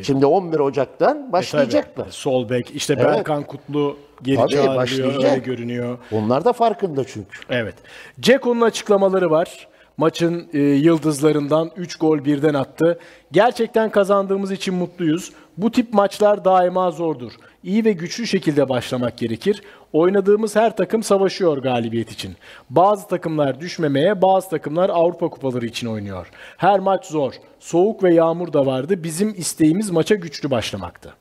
[0.01, 2.03] Şimdi 11 Ocak'tan başlayacaklar.
[2.03, 2.13] Tabii.
[2.13, 3.05] Sol bek işte Evet.
[3.05, 5.24] Berkan Kutlu geri Tabii, başlayacak.
[5.24, 5.97] öyle görünüyor.
[6.11, 7.39] Onlar da farkında çünkü.
[7.49, 7.76] Evet.
[8.19, 9.67] Ceko'nun açıklamaları var.
[9.97, 12.99] Maçın e, yıldızlarından 3 gol birden attı.
[13.31, 15.31] Gerçekten kazandığımız için mutluyuz.
[15.57, 17.31] Bu tip maçlar daima zordur.
[17.63, 19.61] İyi ve güçlü şekilde başlamak gerekir.
[19.93, 22.35] Oynadığımız her takım savaşıyor galibiyet için.
[22.69, 26.27] Bazı takımlar düşmemeye, bazı takımlar Avrupa kupaları için oynuyor.
[26.57, 27.33] Her maç zor.
[27.59, 29.03] Soğuk ve yağmur da vardı.
[29.03, 31.13] Bizim isteğimiz maça güçlü başlamaktı.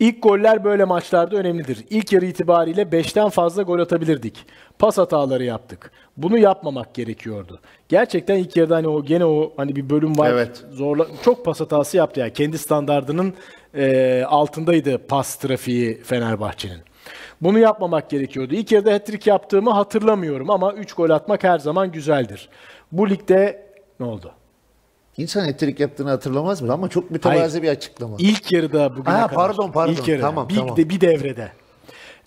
[0.00, 1.84] İlk goller böyle maçlarda önemlidir.
[1.90, 4.46] İlk yarı itibariyle 5'ten fazla gol atabilirdik.
[4.78, 5.90] Pas hataları yaptık.
[6.16, 7.60] Bunu yapmamak gerekiyordu.
[7.88, 10.30] Gerçekten ilk yarıda hani o gene o hani bir bölüm var.
[10.30, 10.64] Evet.
[10.72, 12.32] Zorla çok pas hatası yaptı yani.
[12.32, 13.34] Kendi standardının
[13.74, 16.80] e, altındaydı pas trafiği Fenerbahçe'nin.
[17.40, 18.54] Bunu yapmamak gerekiyordu.
[18.54, 22.48] İlk yarıda hat-trick yaptığımı hatırlamıyorum ama 3 gol atmak her zaman güzeldir.
[22.92, 23.66] Bu ligde
[24.00, 24.32] ne oldu?
[25.16, 26.72] İnsan ettirik yaptığını hatırlamaz mı?
[26.72, 28.16] Ama çok mütevazi bir açıklama.
[28.18, 29.34] İlk yarıda bugüne Ha, kadar.
[29.34, 29.92] pardon, pardon.
[29.92, 30.26] İlk yarıda.
[30.26, 30.76] Tamam, bir, tamam.
[30.76, 31.52] De, bir devrede.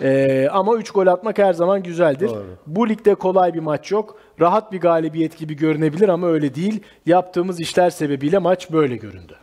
[0.01, 2.31] Ee, ama 3 gol atmak her zaman güzeldir.
[2.67, 4.19] Bu ligde kolay bir maç yok.
[4.41, 6.83] Rahat bir galibiyet gibi görünebilir ama öyle değil.
[7.05, 9.35] Yaptığımız işler sebebiyle maç böyle göründü.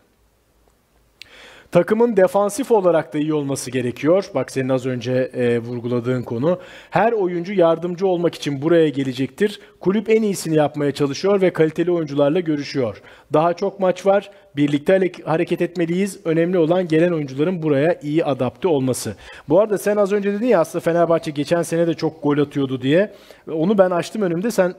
[1.74, 4.24] Takımın defansif olarak da iyi olması gerekiyor.
[4.34, 6.58] Bak senin az önce e, vurguladığın konu.
[6.90, 9.60] Her oyuncu yardımcı olmak için buraya gelecektir.
[9.80, 13.02] Kulüp en iyisini yapmaya çalışıyor ve kaliteli oyuncularla görüşüyor.
[13.32, 14.30] Daha çok maç var.
[14.56, 16.18] Birlikte hare- hareket etmeliyiz.
[16.24, 19.16] Önemli olan gelen oyuncuların buraya iyi adapte olması.
[19.48, 22.82] Bu arada sen az önce dedin ya aslında Fenerbahçe geçen sene de çok gol atıyordu
[22.82, 23.12] diye.
[23.52, 24.50] Onu ben açtım önümde.
[24.50, 24.74] Sen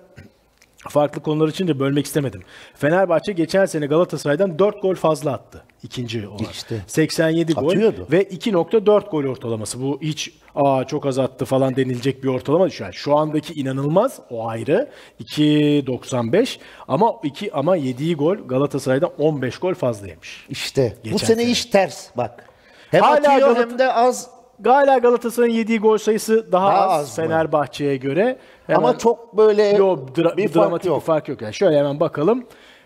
[0.90, 2.42] farklı konular için de bölmek istemedim.
[2.76, 5.64] Fenerbahçe geçen sene Galatasaray'dan 4 gol fazla attı.
[5.86, 6.52] İkinci olarak.
[6.52, 6.76] İşte.
[6.88, 8.08] 87 gol Atıyordu.
[8.12, 9.82] ve 2.4 gol ortalaması.
[9.82, 12.70] Bu hiç aa çok az attı falan denilecek bir ortalama.
[12.70, 12.80] değil.
[12.82, 14.90] Yani şu andaki inanılmaz o ayrı.
[15.24, 16.58] 2.95
[16.88, 20.46] ama 2 ama yediği gol Galatasaray'dan 15 gol fazla yemiş.
[20.50, 21.52] İşte bu Geçen sene sene.
[21.52, 22.50] iş ters bak.
[22.92, 24.30] Hem Hala atıyor Galata- hem de az
[24.66, 27.16] Hala Galatasaray'ın yediği gol sayısı daha, Daha az, az?
[27.16, 28.38] Fenerbahçe'ye göre.
[28.70, 31.00] ama Hemen- çok böyle Yo, dra- bir fark dramatik yok.
[31.02, 31.42] bir fark yok.
[31.42, 32.46] Yani şöyle hemen bakalım.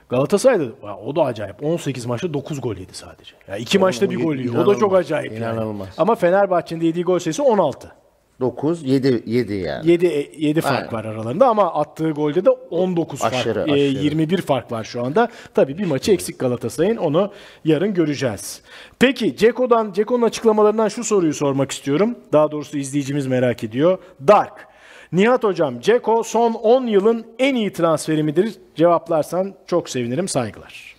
[0.09, 1.63] Galatasaray'da ya o da acayip.
[1.63, 3.33] 18 maçta 9 gol yedi sadece.
[3.47, 4.55] Ya iki maçta bir gol yiyor.
[4.55, 5.43] O da çok inanılmaz, acayip yani.
[5.43, 5.87] inanılmaz.
[5.97, 7.91] Ama Fenerbahçe'nin de yediği gol sayısı 16.
[8.39, 9.91] 9 7 7 yani.
[9.91, 10.91] 7 7 fark Aynen.
[10.91, 13.69] var aralarında ama attığı golde de 19 Aşırı, fark.
[13.69, 13.79] Aşırı.
[13.79, 15.27] 21 fark var şu anda.
[15.53, 16.97] Tabii bir maçı eksik Galatasaray'ın.
[16.97, 17.31] Onu
[17.65, 18.61] yarın göreceğiz.
[18.99, 22.15] Peki Ceko'dan Ceko'nun açıklamalarından şu soruyu sormak istiyorum.
[22.33, 23.97] Daha doğrusu izleyicimiz merak ediyor.
[24.27, 24.68] Dark.
[25.11, 28.53] Nihat hocam, Ceko son 10 yılın en iyi transferi midir?
[28.75, 30.27] Cevaplarsan çok sevinirim.
[30.27, 30.95] Saygılar.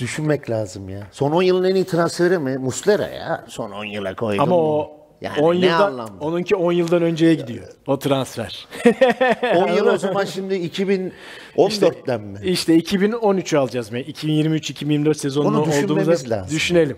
[0.00, 1.00] Düşünmek lazım ya.
[1.12, 2.58] Son 10 yılın en iyi transferi mi?
[2.58, 3.44] Muslera ya.
[3.48, 4.40] Son 10 yıla koydum.
[4.42, 4.90] Ama o
[5.20, 6.24] yani 10 ne yıldan, anlamda?
[6.24, 7.68] onunki 10 yıldan önceye gidiyor.
[7.86, 8.68] O transfer.
[9.56, 12.38] 10 yıl o zaman şimdi 2014'ten mi?
[12.44, 13.98] İşte 2013 alacağız mı?
[13.98, 16.56] 2023-2024 sezonunu Onu düşünmemiz olduğumuzda lazım.
[16.56, 16.96] düşünelim.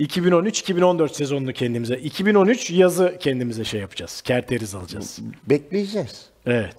[0.00, 1.96] 2013-2014 sezonunu kendimize.
[1.96, 4.20] 2013 yazı kendimize şey yapacağız.
[4.20, 5.18] Kerteriz alacağız.
[5.50, 6.26] Bekleyeceğiz.
[6.46, 6.76] Evet.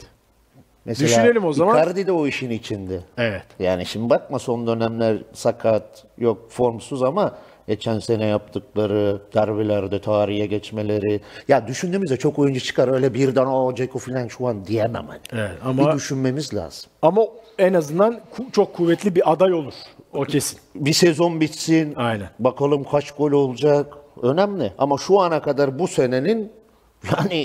[0.86, 1.76] Mesela Düşünelim o zaman.
[1.78, 2.99] Icardi de o işin içinde.
[3.17, 3.43] Evet.
[3.59, 11.22] Yani şimdi bakma son dönemler sakat, yok formsuz ama geçen sene yaptıkları derbilerde tarihe geçmeleri.
[11.47, 15.19] Ya düşündüğümüzde çok oyuncu çıkar öyle birden o Ceko falan şu an diyemem hani.
[15.34, 16.89] Evet, ama- Bir düşünmemiz lazım.
[17.01, 17.22] Ama
[17.57, 18.19] en azından
[18.51, 19.74] çok kuvvetli bir aday olur.
[20.14, 20.59] O kesin.
[20.76, 21.93] Bir sezon bitsin.
[21.95, 22.30] Aynen.
[22.39, 23.93] Bakalım kaç gol olacak.
[24.22, 24.74] Önemli.
[24.78, 26.51] Ama şu ana kadar bu senenin
[27.18, 27.43] yani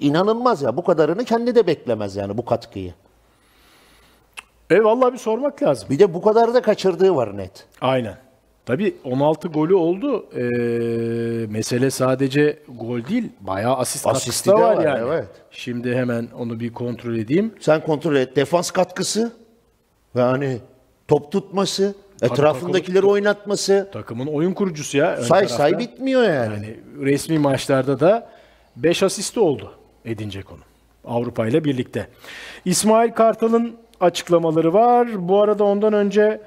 [0.00, 0.76] inanılmaz ya.
[0.76, 2.94] Bu kadarını kendi de beklemez yani bu katkıyı.
[4.70, 5.88] E vallahi bir sormak lazım.
[5.90, 7.66] Bir de bu kadar da kaçırdığı var net.
[7.80, 8.16] Aynen.
[8.66, 10.26] Tabii 16 golü oldu.
[10.34, 10.40] Ee,
[11.46, 15.04] mesele sadece gol değil, bayağı asist Asisti katkısı var, var, yani.
[15.08, 15.28] evet.
[15.50, 17.54] Şimdi hemen onu bir kontrol edeyim.
[17.60, 18.36] Sen kontrol et.
[18.36, 19.32] Defans katkısı
[20.14, 20.58] yani
[21.08, 23.88] top tutması, etrafındakileri oynatması.
[23.92, 25.16] Takımın oyun kurucusu ya.
[25.16, 25.56] Say tarafta.
[25.56, 26.54] say bitmiyor yani.
[26.54, 28.28] Yani resmi maçlarda da
[28.76, 29.72] 5 asisti oldu
[30.04, 30.62] Edin Dzeko'nun
[31.04, 32.08] Avrupa ile birlikte.
[32.64, 35.28] İsmail Kartal'ın açıklamaları var.
[35.28, 36.40] Bu arada ondan önce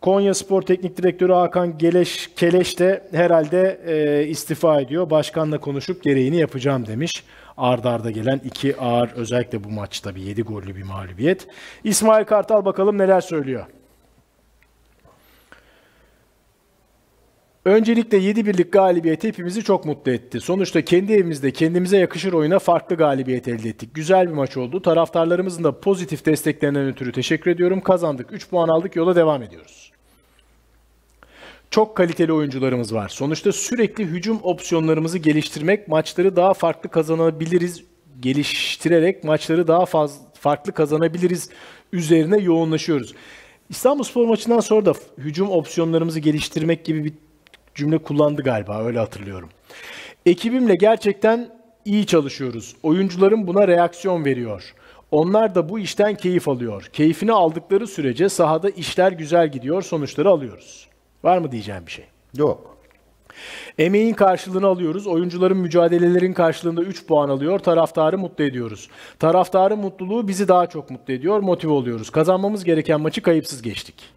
[0.00, 5.10] Konya Spor Teknik Direktörü Hakan Geleş, Keleş de herhalde e, istifa ediyor.
[5.10, 7.24] Başkanla konuşup gereğini yapacağım demiş.
[7.56, 11.46] Arda arda gelen iki ağır özellikle bu maçta bir 7 gollü bir mağlubiyet.
[11.84, 13.66] İsmail Kartal bakalım neler söylüyor.
[17.66, 20.40] Öncelikle 7 birlik galibiyet hepimizi çok mutlu etti.
[20.40, 23.94] Sonuçta kendi evimizde kendimize yakışır oyuna farklı galibiyet elde ettik.
[23.94, 24.82] Güzel bir maç oldu.
[24.82, 27.80] Taraftarlarımızın da pozitif desteklerinden ötürü teşekkür ediyorum.
[27.80, 28.32] Kazandık.
[28.32, 28.96] 3 puan aldık.
[28.96, 29.92] Yola devam ediyoruz.
[31.70, 33.08] Çok kaliteli oyuncularımız var.
[33.08, 37.84] Sonuçta sürekli hücum opsiyonlarımızı geliştirmek, maçları daha farklı kazanabiliriz,
[38.20, 41.50] geliştirerek maçları daha fazla farklı kazanabiliriz
[41.92, 43.14] üzerine yoğunlaşıyoruz.
[43.70, 47.12] İstanbulspor maçından sonra da hücum opsiyonlarımızı geliştirmek gibi bir
[47.76, 49.48] cümle kullandı galiba öyle hatırlıyorum.
[50.26, 51.48] Ekibimle gerçekten
[51.84, 52.76] iyi çalışıyoruz.
[52.82, 54.74] Oyuncularım buna reaksiyon veriyor.
[55.10, 56.90] Onlar da bu işten keyif alıyor.
[56.92, 60.88] Keyfini aldıkları sürece sahada işler güzel gidiyor, sonuçları alıyoruz.
[61.24, 62.04] Var mı diyeceğim bir şey?
[62.36, 62.76] Yok.
[63.78, 65.06] Emeğin karşılığını alıyoruz.
[65.06, 67.58] Oyuncuların mücadelelerin karşılığında 3 puan alıyor.
[67.58, 68.88] Taraftarı mutlu ediyoruz.
[69.18, 71.40] Taraftarın mutluluğu bizi daha çok mutlu ediyor.
[71.40, 72.10] Motive oluyoruz.
[72.10, 74.15] Kazanmamız gereken maçı kayıpsız geçtik.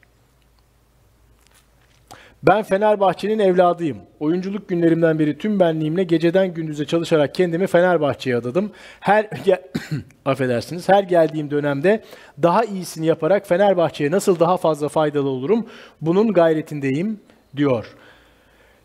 [2.44, 3.98] Ben Fenerbahçe'nin evladıyım.
[4.20, 8.72] Oyunculuk günlerimden beri tüm benliğimle geceden gündüze çalışarak kendimi Fenerbahçe'ye adadım.
[9.00, 9.30] Her
[10.26, 10.90] affedersiniz.
[10.90, 12.04] Her geldiğim dönemde
[12.44, 15.66] daha iyisini yaparak Fenerbahçe'ye nasıl daha fazla faydalı olurum
[16.02, 17.20] bunun gayretindeyim
[17.56, 17.86] diyor.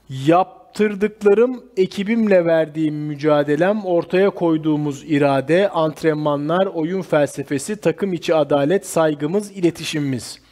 [0.09, 10.44] Yaptırdıklarım, ekibimle verdiğim mücadelem, ortaya koyduğumuz irade, antrenmanlar, oyun felsefesi, takım içi adalet, saygımız, iletişimimiz.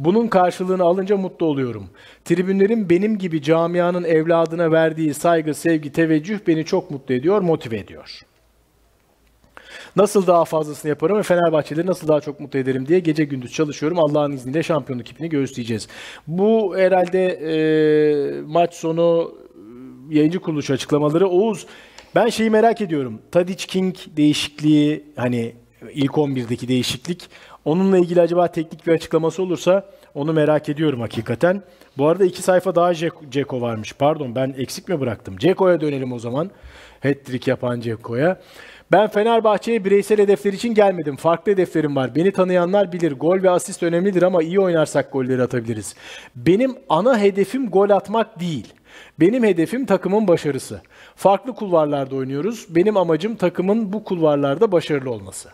[0.00, 1.90] Bunun karşılığını alınca mutlu oluyorum.
[2.24, 8.20] Tribünlerin benim gibi camianın evladına verdiği saygı, sevgi, teveccüh beni çok mutlu ediyor, motive ediyor.
[9.96, 13.98] Nasıl daha fazlasını yaparım ve Fenerbahçeleri nasıl daha çok mutlu ederim diye gece gündüz çalışıyorum.
[13.98, 15.88] Allah'ın izniyle şampiyonluk ipini göğüsleyeceğiz.
[16.26, 19.34] Bu herhalde e, maç sonu
[20.10, 21.28] e, yayıncı kuruluş açıklamaları.
[21.28, 21.66] Oğuz
[22.14, 23.22] ben şeyi merak ediyorum.
[23.32, 25.54] Tadic King değişikliği hani
[25.92, 27.28] ilk 11'deki değişiklik.
[27.64, 29.84] Onunla ilgili acaba teknik bir açıklaması olursa
[30.14, 31.62] onu merak ediyorum hakikaten.
[31.98, 33.92] Bu arada iki sayfa daha Cek- Ceko varmış.
[33.98, 35.36] Pardon ben eksik mi bıraktım?
[35.38, 36.50] Ceko'ya dönelim o zaman.
[37.02, 38.40] Hat-trick yapan Ceko'ya.
[38.92, 41.16] Ben Fenerbahçe'ye bireysel hedefler için gelmedim.
[41.16, 42.14] Farklı hedeflerim var.
[42.14, 43.12] Beni tanıyanlar bilir.
[43.12, 45.94] Gol ve asist önemlidir ama iyi oynarsak golleri atabiliriz.
[46.36, 48.74] Benim ana hedefim gol atmak değil.
[49.20, 50.80] Benim hedefim takımın başarısı.
[51.16, 52.66] Farklı kulvarlarda oynuyoruz.
[52.70, 55.48] Benim amacım takımın bu kulvarlarda başarılı olması.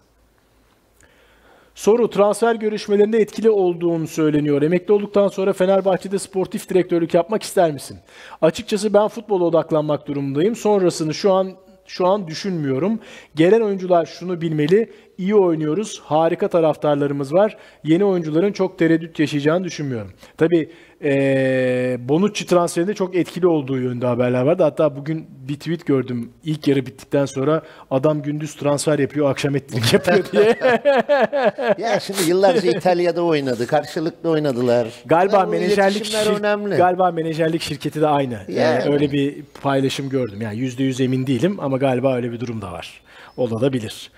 [1.77, 4.62] Soru transfer görüşmelerinde etkili olduğunu söyleniyor.
[4.62, 7.99] Emekli olduktan sonra Fenerbahçe'de sportif direktörlük yapmak ister misin?
[8.43, 10.57] Açıkçası ben futbola odaklanmak durumundayım.
[10.57, 11.53] Sonrasını şu an
[11.87, 13.01] şu an düşünmüyorum.
[13.35, 14.93] Gelen oyuncular şunu bilmeli.
[15.18, 16.01] İyi oynuyoruz.
[16.05, 17.57] Harika taraftarlarımız var.
[17.85, 20.12] Yeni oyuncuların çok tereddüt yaşayacağını düşünmüyorum.
[20.37, 20.70] Tabii
[21.01, 24.62] eee Bonucci transferinde çok etkili olduğu yönde haberler vardı.
[24.62, 26.30] Hatta bugün bir tweet gördüm.
[26.44, 30.57] İlk yarı bittikten sonra adam gündüz transfer yapıyor, akşam ettirik yapıyor diye.
[31.78, 33.66] Ya şimdi yıllarca İtalya'da oynadı.
[33.66, 34.88] Karşılıklı oynadılar.
[35.07, 36.76] Galiba Ya menajerlik şir- önemli.
[36.76, 38.34] galiba menajerlik şirketi de aynı.
[38.49, 38.92] Yani Yani.
[38.94, 40.40] öyle bir paylaşım gördüm.
[40.40, 43.01] Yani yüzde yüz emin değilim ama galiba öyle bir durum da var.
[43.36, 44.11] Olabilir.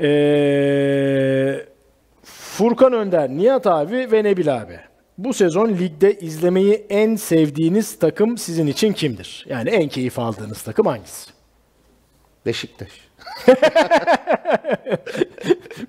[0.00, 1.64] Ee,
[2.24, 4.78] Furkan Önder, Nihat abi ve Nebil abi.
[5.24, 9.46] Bu sezon ligde izlemeyi en sevdiğiniz takım sizin için kimdir?
[9.48, 11.30] Yani en keyif aldığınız takım hangisi?
[12.46, 12.88] Beşiktaş.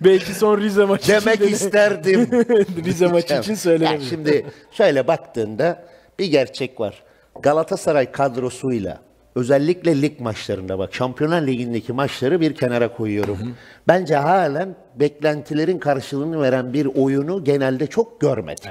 [0.02, 2.30] Belki son Rize maçı Demek için de- isterdim.
[2.86, 4.10] Rize maçı için Ya söylenebilir.
[4.10, 5.84] şimdi şöyle baktığında
[6.20, 7.04] bir gerçek var.
[7.42, 9.00] Galatasaray kadrosuyla
[9.36, 13.56] özellikle lig maçlarında bak Şampiyonlar Ligi'ndeki maçları bir kenara koyuyorum.
[13.88, 18.70] Bence halen beklentilerin karşılığını veren bir oyunu genelde çok görmedik.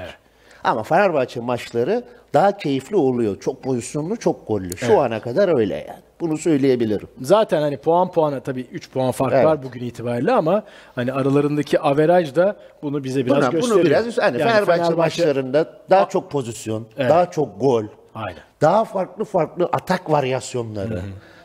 [0.63, 2.03] Ama Fenerbahçe maçları
[2.33, 3.39] daha keyifli oluyor.
[3.39, 4.77] Çok pozisyonlu, çok gollü.
[4.77, 5.99] Şu ana kadar öyle yani.
[6.19, 7.07] Bunu söyleyebilirim.
[7.21, 9.45] Zaten hani puan puana tabii 3 puan fark Evet.
[9.45, 10.63] var bugün itibariyle ama
[10.95, 13.77] hani aralarındaki averaj da bunu bize biraz Buna, gösteriyor.
[13.79, 17.83] bunu biraz hani Yani Fenerbahçe, maçlarında daha çok pozisyon, daha çok gol,
[18.15, 18.39] Aynen.
[18.61, 21.01] daha farklı farklı atak varyasyonları,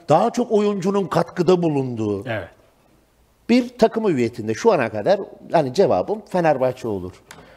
[0.08, 2.48] daha çok oyuncunun katkıda bulunduğu Evet.
[3.48, 5.20] bir takım hüviyetinde şu ana kadar
[5.52, 7.12] hani cevabım Fenerbahçe olur.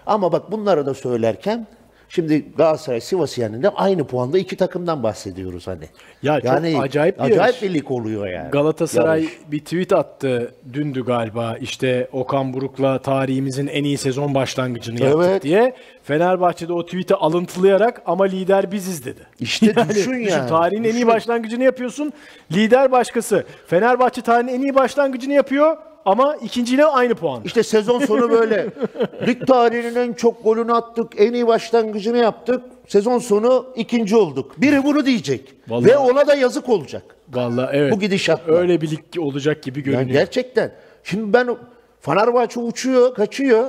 [0.10, 1.68] Ama bak bunları da söylerken
[2.12, 5.86] Şimdi Galatasaray Sivas yendiğinde aynı puanda iki takımdan bahsediyoruz hani.
[6.24, 6.52] Ya çok
[6.84, 7.62] acayip bir acayip yarış.
[7.62, 8.52] bir lig oluyor yani.
[8.52, 9.38] Galatasaray Yarış.
[9.52, 15.44] bir tweet attı dündü galiba işte Okan Buruk'la tarihimizin en iyi sezon başlangıcını yaptık Evet.
[15.44, 15.74] diye.
[16.04, 19.22] Fenerbahçe'de o tweet'i alıntılayarak ama lider biziz dedi.
[19.40, 21.08] İşte düşün yani, Tarihin en iyi düşün.
[21.08, 22.14] başlangıcını yapıyorsun.
[22.52, 23.44] Lider başkası.
[23.68, 27.42] Fenerbahçe tarihin en iyi başlangıcını yapıyor ama ikinciyle aynı puan.
[27.46, 28.68] İşte sezon sonu böyle.
[29.28, 32.62] Lig tarihinin en çok golünü attık, en iyi başlangıcını yaptık.
[32.88, 34.62] Sezon sonu ikinci olduk.
[34.62, 35.54] Biri bunu diyecek.
[35.68, 37.04] Vallahi- Ve ona da yazık olacak.
[37.34, 37.94] Vallahi evet.
[37.94, 38.54] Bu gidişatla.
[38.54, 40.10] Öyle bir lig olacak gibi Yani görünüyor.
[40.10, 40.72] gerçekten.
[41.04, 41.58] Şimdi ben
[42.02, 43.68] Fenerbahçe uçuyor, kaçıyor.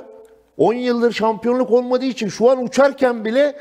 [0.56, 3.56] 10 yıldır şampiyonluk olmadığı için şu an uçarken bile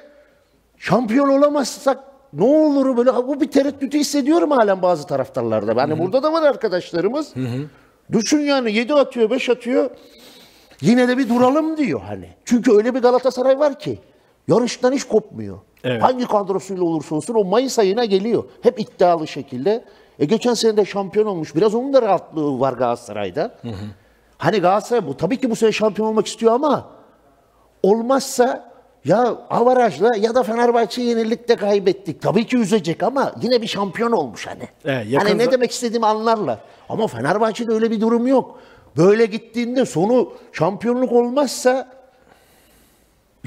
[0.78, 1.99] şampiyon olamazsak
[2.34, 5.82] ne olur böyle bu bir tereddütü hissediyorum halen bazı taraftarlarda.
[5.82, 7.34] Yani burada da var arkadaşlarımız.
[8.12, 9.89] Düşün yani 7 atıyor, 5 atıyor.
[10.82, 12.30] Yine de bir duralım diyor hani.
[12.45, 13.99] Çünkü öyle bir Galatasaray var ki
[14.47, 15.60] yarıştan hiç kopmuyor.
[15.84, 16.03] Evet.
[16.03, 18.43] Hangi kadrosuyla olursa olsun o Mayıs ayına geliyor.
[18.62, 19.86] Hep iddialı şekilde.
[20.20, 21.55] E geçen sene de şampiyon olmuş.
[21.55, 23.55] Biraz onun da rahatlığı var Galatasaray'da.
[24.38, 26.89] Hani Galatasaray bu tabii ki bu sene şampiyon olmak istiyor ama
[27.84, 28.68] olmazsa
[29.10, 32.22] ya avarajla ya da Fenerbahçe yenildik de kaybettik.
[32.22, 34.68] Tabii ki üzecek ama yine bir şampiyon olmuş hani.
[34.86, 36.60] Evet, yakın hani ne demek istediğimi anlarlar.
[36.89, 38.60] Ama Fenerbahçe'de öyle bir durum yok.
[38.97, 41.88] Böyle gittiğinde sonu şampiyonluk olmazsa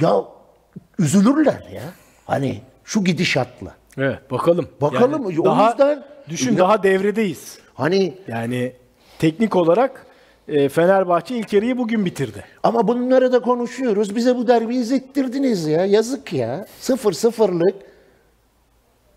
[0.00, 0.24] ya
[0.98, 1.82] üzülürler ya.
[2.26, 3.74] Hani şu gidişatla.
[3.98, 4.68] Evet bakalım.
[4.80, 7.58] Bakalım, o daha, yüzden- düşün Ya- daha devredeyiz.
[7.74, 8.72] Hani Yani
[9.18, 10.06] teknik olarak
[10.46, 12.44] Fenerbahçe ilk yarıyı bugün bitirdi.
[12.62, 14.16] ama bunları da konuşuyoruz.
[14.16, 15.84] Bize bu derbi izlettirdiniz ya.
[15.84, 16.66] Yazık ya.
[16.80, 17.74] Sıfır sıfırlık.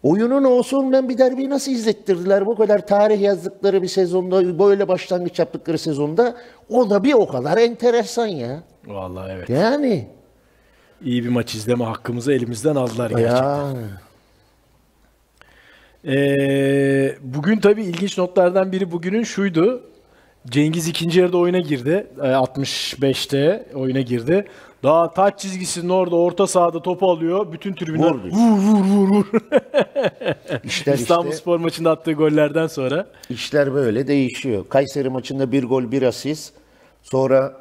[0.04, 2.46] Oyunun olsun bir derbiyi nasıl izlettirdiler?
[2.46, 6.36] Bu kadar tarih yazdıkları bir sezonda, böyle başlangıç yaptıkları sezonda
[6.70, 8.64] o da bir o kadar enteresan ya.
[8.86, 9.50] Vallahi evet.
[9.50, 10.08] Yani.
[11.02, 13.36] İyi bir maç izleme hakkımızı elimizden aldılar gerçekten.
[13.36, 13.74] Ya.
[16.08, 19.84] Ee, bugün tabii ilginç notlardan biri bugünün şuydu.
[20.50, 22.08] Cengiz ikinci yarıda oyuna girdi.
[22.18, 24.46] Ee, 65'te oyuna girdi.
[24.84, 27.52] Daha taç çizgisinin orada orta sahada topu alıyor.
[27.52, 28.20] Bütün tribünler Vur.
[28.32, 29.26] vur vur vur.
[30.64, 33.08] İşler İstanbul işte, Spor maçında attığı gollerden sonra.
[33.30, 34.66] işler böyle değişiyor.
[34.70, 36.54] Kayseri maçında bir gol bir asist.
[37.04, 37.54] Sonra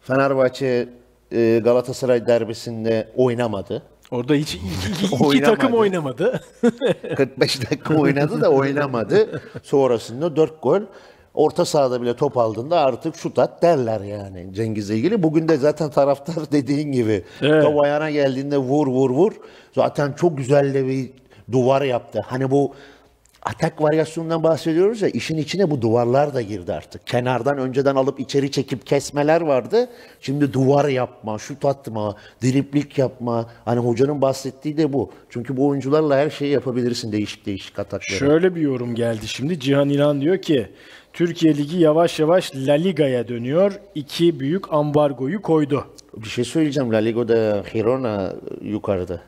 [0.00, 0.88] Fenerbahçe
[1.32, 3.82] e, Galatasaray derbisinde oynamadı.
[4.10, 4.64] Orada hiç iki,
[5.04, 6.40] iki- iki takım oynamadı.
[7.16, 9.42] 45 dakika oynadı da oynamadı.
[9.62, 10.80] Sonrasında 4 gol.
[11.34, 15.22] Orta sahada bile top aldığında artık şut at derler yani Cengiz'le ilgili.
[15.22, 17.62] Bugün de zaten taraftar dediğin gibi Evet.
[17.62, 19.32] top ayağına geldiğinde vur vur vur.
[19.74, 21.10] Zaten çok güzel de bir
[21.52, 22.22] duvar yaptı.
[22.26, 22.74] Hani bu
[23.42, 27.06] atak varyasyonundan bahsediyoruz ya işin içine bu duvarlar da girdi artık.
[27.06, 29.88] Kenardan önceden alıp içeri çekip kesmeler vardı.
[30.20, 33.46] Şimdi duvar yapma, şut atma, driplik yapma.
[33.64, 35.10] Hani hocanın bahsettiği de bu.
[35.30, 38.18] Çünkü bu oyuncularla her şeyi yapabilirsin değişik değişik atakları.
[38.18, 39.60] Şöyle bir yorum geldi şimdi.
[39.60, 40.66] Cihan İnan diyor ki
[41.12, 43.72] Türkiye Ligi yavaş yavaş La Liga'ya dönüyor.
[43.94, 45.84] İki büyük ambargoyu koydu.
[46.16, 46.92] Bir şey söyleyeceğim.
[46.92, 48.32] La Ligo'da Girona
[48.62, 49.20] yukarıda.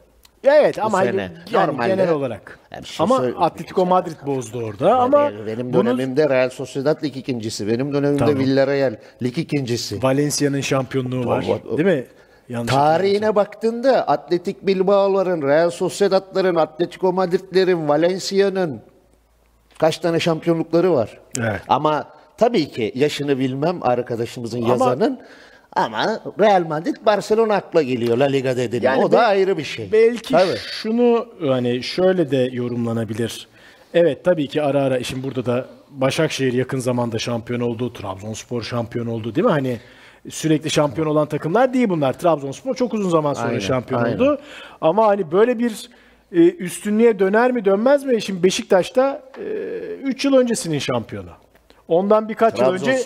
[0.44, 1.32] Evet ama sene.
[1.52, 2.58] yani Normalde- genel olarak.
[2.84, 7.68] Şey ama Atletico Madrid bozdu orada ama Benim- benim bunu dönemimde Real Sociedad lig ikincisi.
[7.68, 8.38] Benim dönemimde Tamam.
[8.38, 10.02] Villarreal lig ikincisi.
[10.02, 11.42] Valencia'nın şampiyonluğu var.
[11.42, 11.78] Tamam.
[11.78, 12.04] Değil mi?
[12.48, 18.80] Yanlış Tarihine baktığında Atletik Bilbao'ların, Real Sociedad'ların, Atletico Madrid'lerin, Valencia'nın
[19.84, 21.18] kaç tane şampiyonlukları var.
[21.40, 21.60] Evet.
[21.68, 22.04] Ama
[22.36, 25.20] tabii ki yaşını bilmem arkadaşımızın Ama- yazanın
[25.76, 28.82] ama Real Madrid Barcelona akla geliyor La Liga dedin.
[28.82, 29.92] Yani o da ayrı bir şey.
[29.92, 30.56] Belki Tabii.
[30.56, 33.48] şunu hani şöyle de yorumlanabilir.
[33.94, 37.92] Evet tabii ki ara ara şimdi burada da Başakşehir yakın zamanda şampiyon oldu.
[37.92, 39.50] Trabzonspor şampiyon oldu değil mi?
[39.50, 39.78] Hani
[40.30, 42.12] sürekli şampiyon olan takımlar değil bunlar.
[42.18, 44.16] Trabzonspor çok uzun zaman sonra Aynen, şampiyon aynen.
[44.16, 44.38] oldu.
[44.80, 45.88] Ama hani böyle bir
[46.32, 48.22] e, üstünlüğe döner mi dönmez mi?
[48.22, 49.22] Şimdi Beşiktaş'ta
[50.02, 51.30] 3 yıl öncesinin şampiyonu.
[51.88, 52.98] Ondan birkaç yıl önce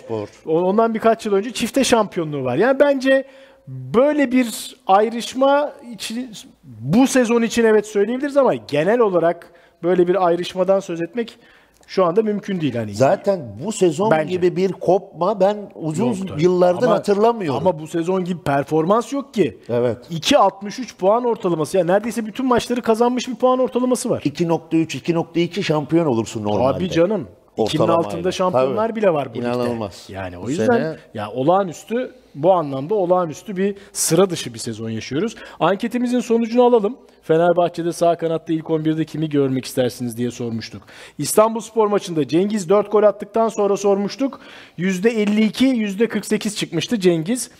[0.46, 2.56] ondan birkaç yıl önce çifte şampiyonluğu var.
[2.56, 3.24] Yani bence
[3.68, 6.30] böyle bir ayrışma için
[6.64, 9.50] bu sezon için evet söyleyebiliriz ama genel olarak
[9.82, 11.38] böyle bir ayrışmadan söz etmek
[11.86, 12.94] şu anda mümkün değil hani.
[12.94, 14.30] Zaten bu sezon Bence.
[14.30, 16.34] gibi bir kopma ben uzun Yoktu.
[16.38, 17.66] yıllardır Ama- hatırlamıyorum.
[17.66, 19.58] Ama bu sezon gibi performans yok ki.
[19.68, 19.98] Evet.
[20.10, 21.76] 2.63 puan ortalaması.
[21.78, 24.22] Yani neredeyse bütün maçları kazanmış bir puan ortalaması var.
[24.24, 26.76] 2.3 2.2 şampiyon olursun normalde.
[26.78, 27.28] Abi canım.
[27.64, 28.08] İkinin Ortalamayla.
[28.08, 29.00] altında şampiyonlar Tabii.
[29.00, 29.46] bile var bu ligde.
[29.46, 30.04] İnanılmaz.
[30.08, 34.90] Yani o Bu yüzden sene- ya olağanüstü bu anlamda olağanüstü bir sıra dışı bir sezon
[34.90, 35.34] yaşıyoruz.
[35.60, 36.96] Anketimizin sonucunu alalım.
[37.22, 40.82] Fenerbahçe'de sağ kanatta ilk 11'de kimi görmek istersiniz diye sormuştuk.
[41.18, 44.40] İstanbul Spor maçında Cengiz 4 gol attıktan sonra sormuştuk.
[44.78, 47.50] %52, %48 çıkmıştı Cengiz.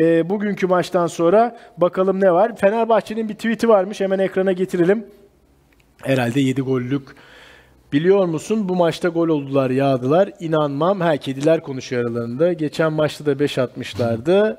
[0.00, 2.56] Ee, bugünkü maçtan sonra bakalım ne var.
[2.56, 4.00] Fenerbahçe'nin bir tweet'i varmış.
[4.00, 5.06] Hemen ekrana getirelim.
[6.02, 7.02] Herhalde 7 gollük.
[7.92, 10.30] Biliyor musun bu maçta gol oldular yağdılar.
[10.40, 11.00] İnanmam.
[11.00, 12.52] Ha kediler konuşuyor aralarında.
[12.52, 14.58] Geçen maçta da 5 atmışlardı.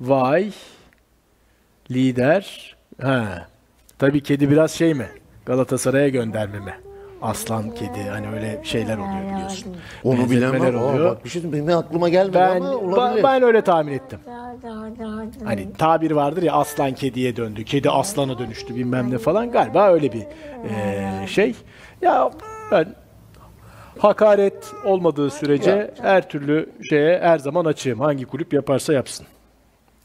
[0.00, 0.50] Vay.
[1.90, 2.76] Lider.
[3.02, 3.46] Ha.
[3.98, 5.06] Tabii kedi biraz şey mi?
[5.46, 6.74] Galatasaray'a gönderme mi?
[7.22, 9.76] Aslan kedi hani öyle şeyler oluyor biliyorsun.
[10.04, 10.78] Onu Benzetmeler bilemem.
[10.78, 11.10] Aa, oluyor.
[11.16, 13.22] bak bir şey benim aklıma gelmedi Ben, ama olabilir.
[13.24, 14.18] ben öyle tahmin ettim.
[15.44, 19.50] Hani tabir vardır ya aslan kediye döndü, kedi aslana dönüştü bilmem ne falan.
[19.52, 20.22] Galiba öyle bir
[20.70, 21.54] eee, şey.
[22.02, 22.30] Ya
[22.72, 22.86] ben
[23.98, 28.00] hakaret olmadığı sürece her türlü şeye her zaman açığım.
[28.00, 29.26] Hangi kulüp yaparsa yapsın.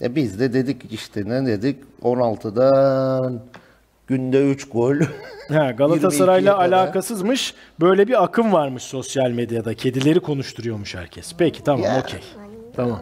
[0.01, 3.39] E biz de dedik işte ne dedik 16'dan
[4.07, 4.95] günde 3 gol.
[5.51, 6.77] Ha, Galatasaray'la 22'ye kadar.
[6.77, 7.53] alakasızmış.
[7.79, 9.73] Böyle bir akım varmış sosyal medyada.
[9.73, 11.33] Kedileri konuşturuyormuş herkes.
[11.37, 12.19] Peki tamam okey.
[12.75, 13.01] Tamam.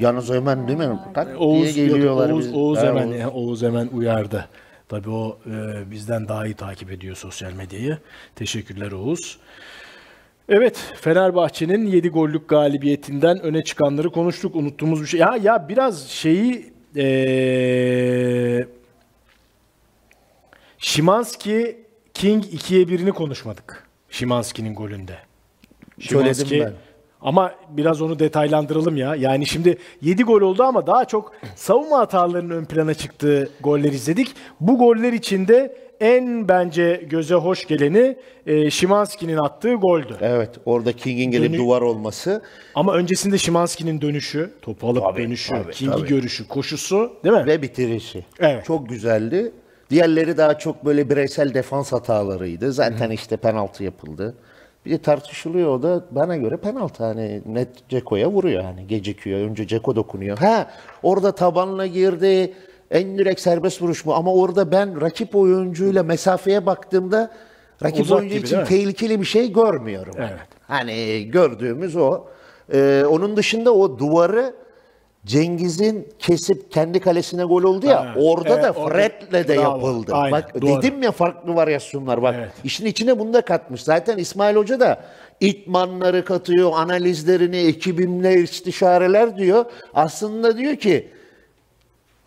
[0.00, 0.98] Yalnız hemen değil mi?
[1.14, 2.30] Tak Oğuz, diye geliyorlar.
[2.30, 3.34] Oğuz, biz- Oğuz Ha, hemen Oğuz.
[3.34, 4.48] Oğuz hemen uyardı.
[4.88, 7.98] Tabii o e, bizden daha iyi takip ediyor sosyal medyayı.
[8.34, 9.38] Teşekkürler Oğuz.
[10.48, 14.56] Evet, Fenerbahçe'nin 7 gollük galibiyetinden öne çıkanları konuştuk.
[14.56, 15.20] Unuttuğumuz bir şey.
[15.20, 18.66] Ya ya biraz şeyi e,
[20.78, 21.78] Şimanski
[22.14, 23.88] King 2'ye 1'ini konuşmadık.
[24.10, 25.18] Şimanski'nin golünde.
[26.00, 26.72] Söyledim ben.
[27.20, 29.14] Ama biraz onu detaylandıralım ya.
[29.14, 34.34] Yani şimdi 7 gol oldu ama daha çok savunma hatalarının ön plana çıktığı goller izledik.
[34.60, 38.16] Bu goller içinde en bence göze hoş geleni
[38.46, 40.16] e, Şimanski'nin attığı goldü.
[40.20, 42.42] Evet orada King'in gelip Dönü- duvar olması.
[42.74, 46.08] Ama öncesinde Şimanski'nin dönüşü, topu alıp Tabii, dönüşü, tabii, King'i tabii.
[46.08, 47.46] görüşü, koşusu değil mi?
[47.46, 48.24] ve bitirişi.
[48.40, 48.64] Evet.
[48.64, 49.52] Çok güzeldi.
[49.90, 52.72] Diğerleri daha çok böyle bireysel defans hatalarıydı.
[52.72, 54.34] Zaten işte penaltı yapıldı.
[54.86, 59.40] Bir de tartışılıyor o da bana göre penaltı hani net Ceko'ya vuruyor hani gecikiyor.
[59.40, 60.38] Önce Ceko dokunuyor.
[60.38, 60.70] Ha
[61.02, 62.54] orada tabanla girdi.
[62.90, 64.14] En direkt serbest vuruş mu?
[64.14, 67.30] Ama orada ben rakip oyuncuyla mesafeye baktığımda
[67.82, 70.14] rakip Uzak oyuncu gibi, için tehlikeli bir şey görmüyorum.
[70.18, 70.48] Evet.
[70.66, 72.24] Hani gördüğümüz o.
[72.72, 74.54] Ee, onun dışında o duvarı
[75.28, 78.04] Cengiz'in kesip kendi kalesine gol oldu ya.
[78.04, 80.12] Ha, orada evet, da Fred'le de Bravo, yapıldı.
[80.14, 80.82] aynen, Bak doğru.
[80.82, 82.34] dedim ya farklı varyasyonlar bak.
[82.38, 82.50] Evet.
[82.64, 83.82] işin içine bunu da katmış.
[83.82, 85.00] Zaten İsmail Hoca da
[85.40, 89.64] itmanları katıyor, analizlerini, ekibimle istişareler diyor.
[89.94, 91.08] Aslında diyor ki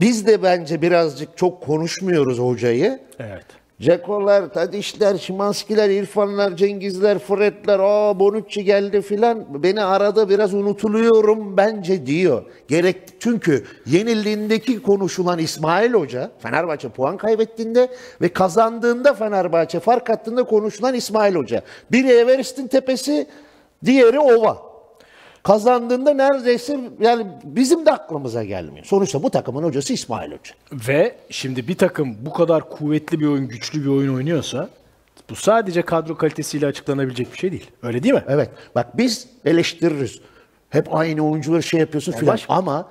[0.01, 2.99] biz de bence birazcık çok konuşmuyoruz hocayı.
[3.19, 3.45] Evet.
[3.81, 9.63] Cekolar, Tadişler, Şimanskiler, İrfanlar, Cengizler, Fredler, aa Bonucci geldi filan.
[9.63, 12.43] Beni arada biraz unutuluyorum bence diyor.
[12.67, 17.87] Gerek çünkü yenildiğindeki konuşulan İsmail Hoca, Fenerbahçe puan kaybettiğinde
[18.21, 21.61] ve kazandığında Fenerbahçe fark attığında konuşulan İsmail Hoca.
[21.91, 23.27] Biri Everest'in tepesi,
[23.85, 24.70] diğeri ova.
[25.43, 28.85] Kazandığında neredeyse yani bizim de aklımıza gelmiyor.
[28.85, 30.53] Sonuçta bu takımın hocası İsmail Hoca.
[30.87, 34.69] Ve şimdi bir takım bu kadar kuvvetli bir oyun, güçlü bir oyun oynuyorsa
[35.29, 37.71] bu sadece kadro kalitesiyle açıklanabilecek bir şey değil.
[37.83, 38.23] Öyle değil mi?
[38.27, 38.49] Evet.
[38.75, 40.19] Bak biz eleştiririz.
[40.69, 42.37] Hep aynı oyuncuları şey yapıyorsun filan.
[42.49, 42.89] Ama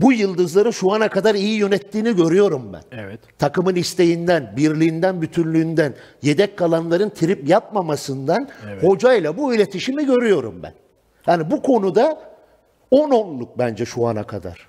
[0.00, 2.82] bu yıldızları şu ana kadar iyi yönettiğini görüyorum ben.
[2.98, 3.20] Evet.
[3.38, 8.48] Takımın isteğinden, birliğinden, bütünlüğünden, yedek kalanların trip yapmamasından
[8.80, 10.72] hocayla bu iletişimi görüyorum ben.
[11.26, 12.32] Yani bu konuda
[12.90, 14.68] 10 onluk bence şu ana kadar.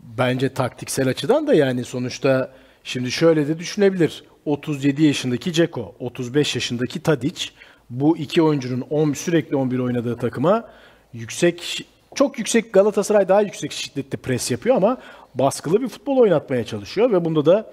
[0.00, 2.50] Bence taktiksel açıdan da yani sonuçta
[2.84, 4.24] şimdi şöyle de düşünebilir.
[4.44, 7.44] 37 yaşındaki Ceko, 35 yaşındaki Tadic
[7.90, 10.68] bu iki oyuncunun 10, sürekli 11 oynadığı takıma
[11.12, 14.98] yüksek çok yüksek Galatasaray daha yüksek şiddetli pres yapıyor ama
[15.34, 17.70] baskılı bir futbol oynatmaya çalışıyor ve bunda da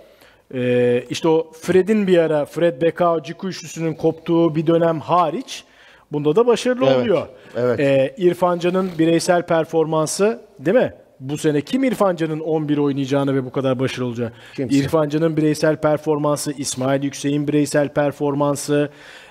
[0.53, 5.63] e, işte o Fred'in bir ara Fred Bekao Ciku üçlüsünün koptuğu bir dönem hariç
[6.11, 7.27] bunda da başarılı Evet, oluyor.
[7.57, 7.79] evet.
[7.79, 10.93] E, İrfan Can'ın bireysel performansı değil mi?
[11.19, 14.31] Bu sene kim İrfan Can'ın 11 oynayacağını ve bu kadar başarılı olacağını?
[14.55, 14.77] Kimse.
[14.77, 18.89] İrfan Can'ın bireysel performansı, İsmail Yüksek'in bireysel performansı,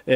[0.08, 0.14] e,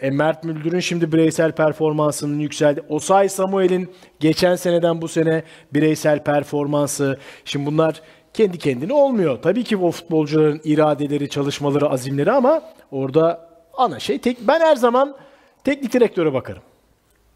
[0.00, 2.82] e, Mert Müldür'ün şimdi bireysel performansının yükseldi.
[2.88, 5.42] Osay Samuel'in geçen seneden bu sene
[5.74, 7.18] bireysel performansı.
[7.44, 8.00] Şimdi bunlar
[8.34, 9.38] kendi kendine olmuyor.
[9.42, 15.16] Tabii ki o futbolcuların iradeleri, çalışmaları, azimleri ama orada ana şey tek ben her zaman
[15.64, 16.62] teknik direktöre bakarım.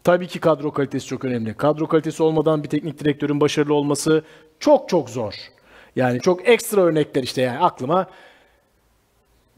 [0.03, 1.53] Tabii ki kadro kalitesi çok önemli.
[1.53, 4.23] Kadro kalitesi olmadan bir teknik direktörün başarılı olması
[4.59, 5.33] çok çok zor.
[5.95, 8.07] Yani çok ekstra örnekler işte yani aklıma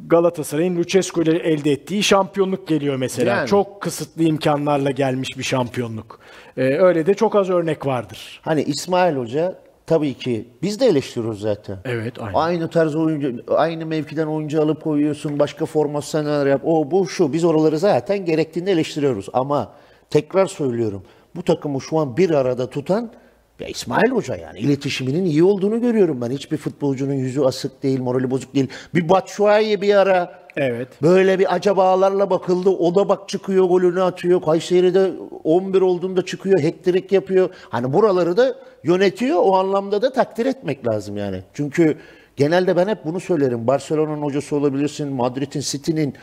[0.07, 3.35] Galatasaray'ın Lucescu ile elde ettiği şampiyonluk geliyor mesela.
[3.35, 3.47] Yani.
[3.47, 6.19] Çok kısıtlı imkanlarla gelmiş bir şampiyonluk.
[6.57, 8.41] Ee, öyle de çok az örnek vardır.
[8.43, 9.59] Hani İsmail Hoca
[9.89, 11.77] tabii ki biz de eleştiriyoruz zaten.
[11.85, 12.33] Evet, aynen.
[12.33, 17.33] Aynı tarz oyuncu, aynı mevkiden oyuncu alıp koyuyorsun, başka formasyonlar yap, o bu şu.
[17.33, 19.29] Biz oraları zaten gerektiğinde eleştiriyoruz.
[19.33, 19.71] Ama
[20.09, 21.03] tekrar söylüyorum,
[21.35, 23.11] bu takımı şu an bir arada tutan
[23.59, 24.59] ya İsmail Hoca yani.
[24.59, 26.31] iletişiminin iyi olduğunu görüyorum ben.
[26.31, 28.67] Hiçbir futbolcunun yüzü asık değil, morali bozuk değil.
[28.95, 30.87] Bir Batshuayi bir ara Evet.
[31.01, 32.69] Böyle bir acabalarla bakıldı.
[32.69, 34.41] O da bak çıkıyor golünü atıyor.
[34.41, 35.11] Kayseri'de
[35.43, 36.59] 11 olduğunda çıkıyor.
[36.59, 37.49] Hektirik yapıyor.
[37.69, 39.37] Hani buraları da yönetiyor.
[39.43, 41.41] O anlamda da takdir etmek lazım yani.
[41.53, 41.97] Çünkü
[42.35, 43.67] genelde ben hep bunu söylerim.
[43.67, 45.07] Barcelona'nın hocası olabilirsin.
[45.07, 46.13] Madrid'in, City'nin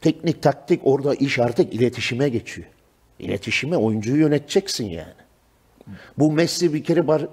[0.00, 2.68] teknik taktik orada iş artık iletişime geçiyor.
[3.18, 5.23] İletişime oyuncuyu yöneteceksin yani.
[6.18, 7.26] Bu Messi bir kere bar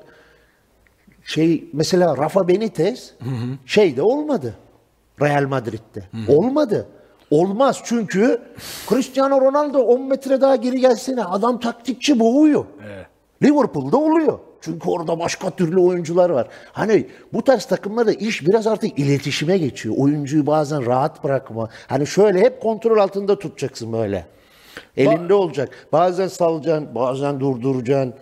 [1.23, 3.13] şey mesela Rafa Benitez
[3.65, 4.55] şeyde olmadı.
[5.21, 6.03] Real Madrid'de.
[6.27, 6.87] Olmadı.
[7.31, 8.41] Olmaz çünkü
[8.89, 12.65] Cristiano Ronaldo 10 metre daha geri gelsene adam taktikçi boğuyor.
[13.43, 14.39] Liverpool'da oluyor.
[14.61, 16.47] Çünkü orada başka türlü oyuncular var.
[16.71, 19.95] Hani bu tarz takımlarda iş biraz artık iletişime geçiyor.
[19.97, 21.69] Oyuncuyu bazen rahat bırakma.
[21.87, 24.25] Hani şöyle hep kontrol altında tutacaksın böyle.
[24.97, 25.69] Elinde olacak.
[25.91, 28.13] Bazen salacaksın, bazen durduracaksın.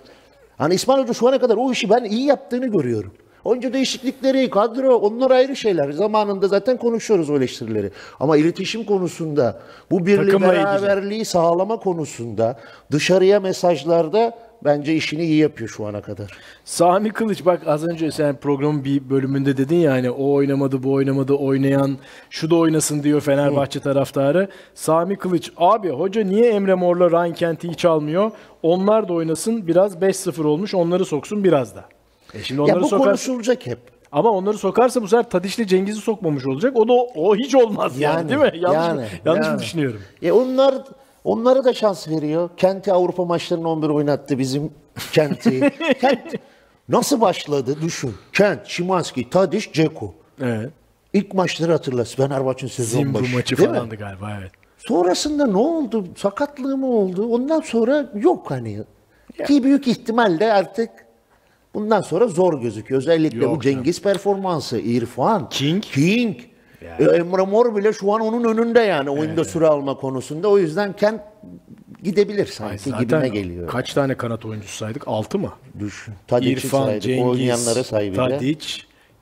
[0.60, 3.12] Hani İsmail Hoca şu ana kadar o işi ben iyi yaptığını görüyorum.
[3.44, 5.92] Oyuncu değişiklikleri, kadro onlar ayrı şeyler.
[5.92, 7.92] Zamanında zaten konuşuyoruz o eleştirileri.
[8.20, 9.60] Ama iletişim konusunda,
[9.92, 10.66] bu birliği Takımla ilgili.
[10.66, 12.60] beraberliği sağlama konusunda,
[12.92, 16.32] dışarıya mesajlarda bence işini iyi yapıyor şu ana kadar.
[16.66, 20.94] Sami Kılıç bak az önce sen programın bir bölümünde dedin ya hani o oynamadı bu
[20.94, 21.98] oynamadı oynayan
[22.30, 24.50] şu da oynasın diyor Fenerbahçe taraftarı.
[24.74, 28.32] Sami Kılıç abi hoca niye Emre Mor'la Ryan Kent'i hiç almıyor?
[28.64, 31.86] Onlar da oynasın biraz 5-0 olmuş onları soksun biraz da.
[32.34, 33.80] E şimdi onları ya bu sokar konuşulacak hep.
[34.12, 36.78] ama onları sokarsa bu sefer Tadiş'le Cengiz'i sokmamış olacak.
[36.78, 38.52] O da o hiç olmaz yani, değil mi?
[38.54, 39.62] Yanlış, mı, yani, yanlış mı yani.
[39.62, 40.02] düşünüyorum?
[40.22, 40.76] E onlar
[41.24, 42.50] onlara da şans veriyor.
[42.58, 44.72] Kenti Avrupa maçlarını 11 oynattı bizim
[45.14, 45.72] Kenti.
[46.02, 46.36] Kent
[46.90, 48.14] nasıl başladı düşün.
[48.34, 50.14] Kent, Şimanski, Tadiş, Ceko.
[50.42, 50.70] Evet.
[51.14, 52.16] İlk maçları hatırlasın.
[52.16, 53.36] Fenerbahçe'nin sezon Zimbru başı.
[53.36, 53.76] maçı değil mi?
[53.76, 54.52] falandı galiba evet.
[54.78, 56.06] Sonrasında ne oldu?
[56.18, 57.28] Sakatlığı mı oldu?
[57.28, 58.80] Ondan sonra yok hani.
[59.48, 60.90] Ki büyük ihtimalle artık
[61.74, 63.02] bundan sonra zor gözüküyor.
[63.02, 65.84] Özellikle Yok bu Cengiz performansı, İrfan, King.
[65.84, 66.38] King.
[66.82, 70.48] E, Emre Mor bile şu an onun önünde yani oyunda süre alma konusunda.
[70.48, 71.22] O yüzden Kent
[72.04, 73.68] gidebilir sanki gibime geliyor.
[73.68, 75.08] kaç tane kanat oyuncusu saydık?
[75.08, 75.54] 6 mı?
[75.80, 76.14] Düşün.
[76.28, 78.14] Tadic'i İrfan, saydık, Cengiz, oynayanları say.
[78.14, 78.68] Tadic,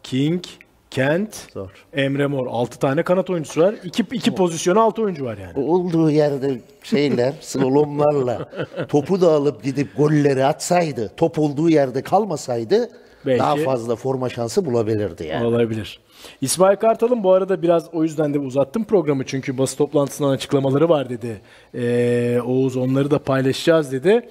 [0.03, 0.43] King,
[0.91, 1.69] Kent, Zor.
[1.93, 2.47] Emre Mor.
[2.49, 3.75] 6 tane kanat oyuncusu var.
[3.83, 5.65] 2 iki pozisyona 6 oyuncu var yani.
[5.69, 8.49] Olduğu yerde şeyler, slalomlarla
[8.89, 12.89] topu da alıp gidip golleri atsaydı, top olduğu yerde kalmasaydı
[13.25, 15.45] Belki- daha fazla forma şansı bulabilirdi yani.
[15.45, 15.99] Olabilir.
[16.41, 21.09] İsmail Kartal'ın bu arada biraz o yüzden de uzattım programı çünkü basın toplantısından açıklamaları var
[21.09, 21.41] dedi.
[21.75, 24.29] Ee, Oğuz onları da paylaşacağız dedi.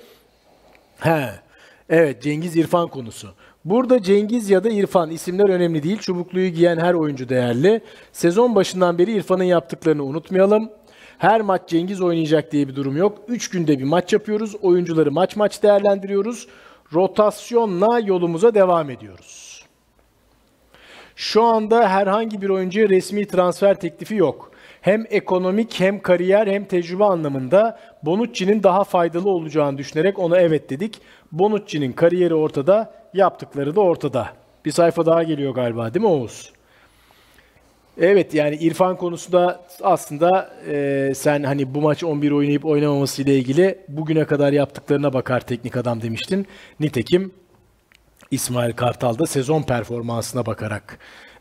[0.98, 1.30] He.
[1.88, 3.28] Evet Cengiz İrfan konusu.
[3.64, 5.98] Burada Cengiz ya da İrfan isimler önemli değil.
[5.98, 7.80] Çubukluyu giyen her oyuncu değerli.
[8.12, 10.70] Sezon başından beri İrfan'ın yaptıklarını unutmayalım.
[11.18, 13.18] Her maç Cengiz oynayacak diye bir durum yok.
[13.28, 14.54] 3 günde bir maç yapıyoruz.
[14.62, 16.48] Oyuncuları maç maç değerlendiriyoruz.
[16.92, 19.55] Rotasyonla yolumuza devam ediyoruz.
[21.16, 24.50] Şu anda herhangi bir oyuncuya resmi transfer teklifi yok.
[24.80, 31.00] Hem ekonomik hem kariyer hem tecrübe anlamında Bonucci'nin daha faydalı olacağını düşünerek ona evet dedik.
[31.32, 34.28] Bonucci'nin kariyeri ortada, yaptıkları da ortada.
[34.64, 36.52] Bir sayfa daha geliyor galiba değil mi Oğuz?
[38.00, 43.78] Evet yani İrfan konusunda aslında e, sen hani bu maç 11 oynayıp oynamaması ile ilgili
[43.88, 46.46] bugüne kadar yaptıklarına bakar teknik adam demiştin.
[46.80, 47.32] Nitekim
[48.30, 50.98] İsmail Kartal da sezon performansına bakarak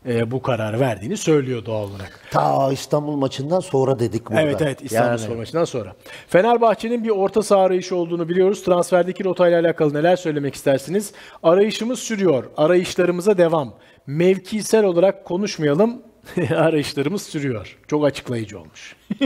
[0.08, 2.20] e, bu kararı verdiğini söylüyor doğal olarak.
[2.30, 4.40] Ta İstanbul maçından sonra dedik burada.
[4.40, 5.94] Evet evet İstanbul Yani Spor maçından sonra.
[6.28, 8.62] Fenerbahçe'nin bir orta saha arayışı olduğunu biliyoruz.
[8.64, 11.12] Transferdeki rotayla alakalı neler söylemek istersiniz?
[11.42, 12.44] Arayışımız sürüyor.
[12.56, 13.74] Arayışlarımıza devam.
[14.06, 16.02] Mevkisel olarak konuşmayalım.
[16.56, 17.78] Arayışlarımız sürüyor.
[17.88, 18.96] Çok açıklayıcı olmuş.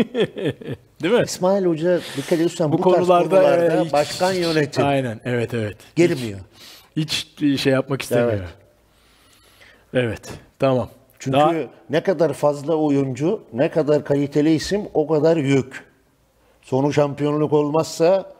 [1.02, 1.22] Değil mi?
[1.24, 5.54] İsmail Hoca dikkat ediyorsan bu, Bu tarz konularda, konularda e, hiç- başkan yönetim Aynen evet
[5.54, 5.76] evet.
[5.96, 6.38] girmiyor.
[6.38, 6.49] Hiç
[7.58, 8.32] şey yapmak istemiyor.
[8.32, 8.48] Evet.
[9.94, 10.30] Evet.
[10.58, 10.88] Tamam.
[11.18, 11.54] Çünkü Daha-
[11.90, 15.84] ne kadar fazla oyuncu, ne kadar kaliteli isim o kadar yük.
[16.62, 18.32] Sonu şampiyonluk olmazsa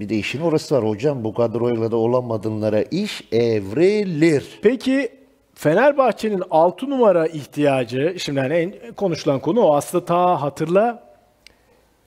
[0.00, 1.24] bir de işin orası var hocam.
[1.24, 4.58] Bu kadroyla da olamadığınlara iş evrilir.
[4.62, 5.08] Peki
[5.54, 11.03] Fenerbahçe'nin 6 numara ihtiyacı, şimdi hani en konuşulan konu o aslında ta hatırla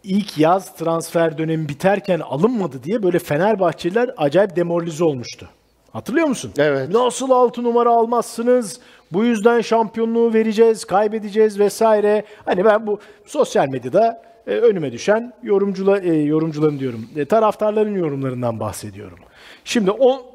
[0.08, 5.50] ilk yaz transfer dönemi biterken alınmadı diye böyle Fenerbahçeliler acayip demoralize olmuştu.
[5.92, 6.52] Hatırlıyor musun?
[6.58, 6.90] Evet.
[6.90, 8.80] Nasıl 6 numara almazsınız?
[9.12, 12.24] Bu yüzden şampiyonluğu vereceğiz, kaybedeceğiz vesaire.
[12.46, 18.60] Hani ben bu sosyal medyada e, önüme düşen yorumcula, e, yorumcuların diyorum, e, taraftarların yorumlarından
[18.60, 19.20] bahsediyorum.
[19.64, 20.26] Şimdi o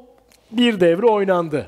[0.51, 1.67] bir devre oynandı.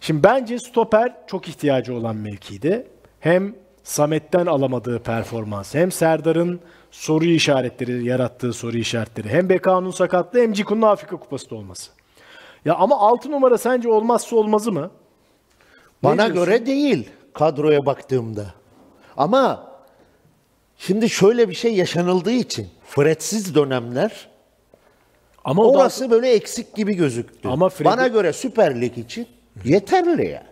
[0.00, 2.86] Şimdi bence stoper çok ihtiyacı olan mevkiydi.
[3.20, 6.60] Hem Samet'ten alamadığı performans, hem Serdar'ın
[6.90, 11.90] soru işaretleri, yarattığı soru işaretleri, hem Bekao'nun sakatlığı hem Ciku'nun Afrika Kupası'da olması.
[12.64, 14.90] Ya ama 6 numara sence olmazsa olmazı mı?
[16.02, 16.34] Bana diyorsun?
[16.44, 18.46] göre değil kadroya baktığımda.
[19.16, 19.68] Ama
[20.78, 24.28] şimdi şöyle bir şey yaşanıldığı için Fred'siz dönemler
[25.44, 27.48] Ama o da- orası böyle eksik gibi gözüktü.
[27.48, 29.26] Ama Fred'i- Bana göre Süper Lig için
[29.64, 30.46] yeterli yani.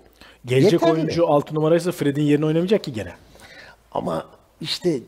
[0.44, 0.92] gelecek yeterli.
[0.92, 3.12] oyuncu 6 numaraysa Fred'in yerine oynamayacak ki gene.
[3.92, 4.26] Ama
[4.60, 5.00] işte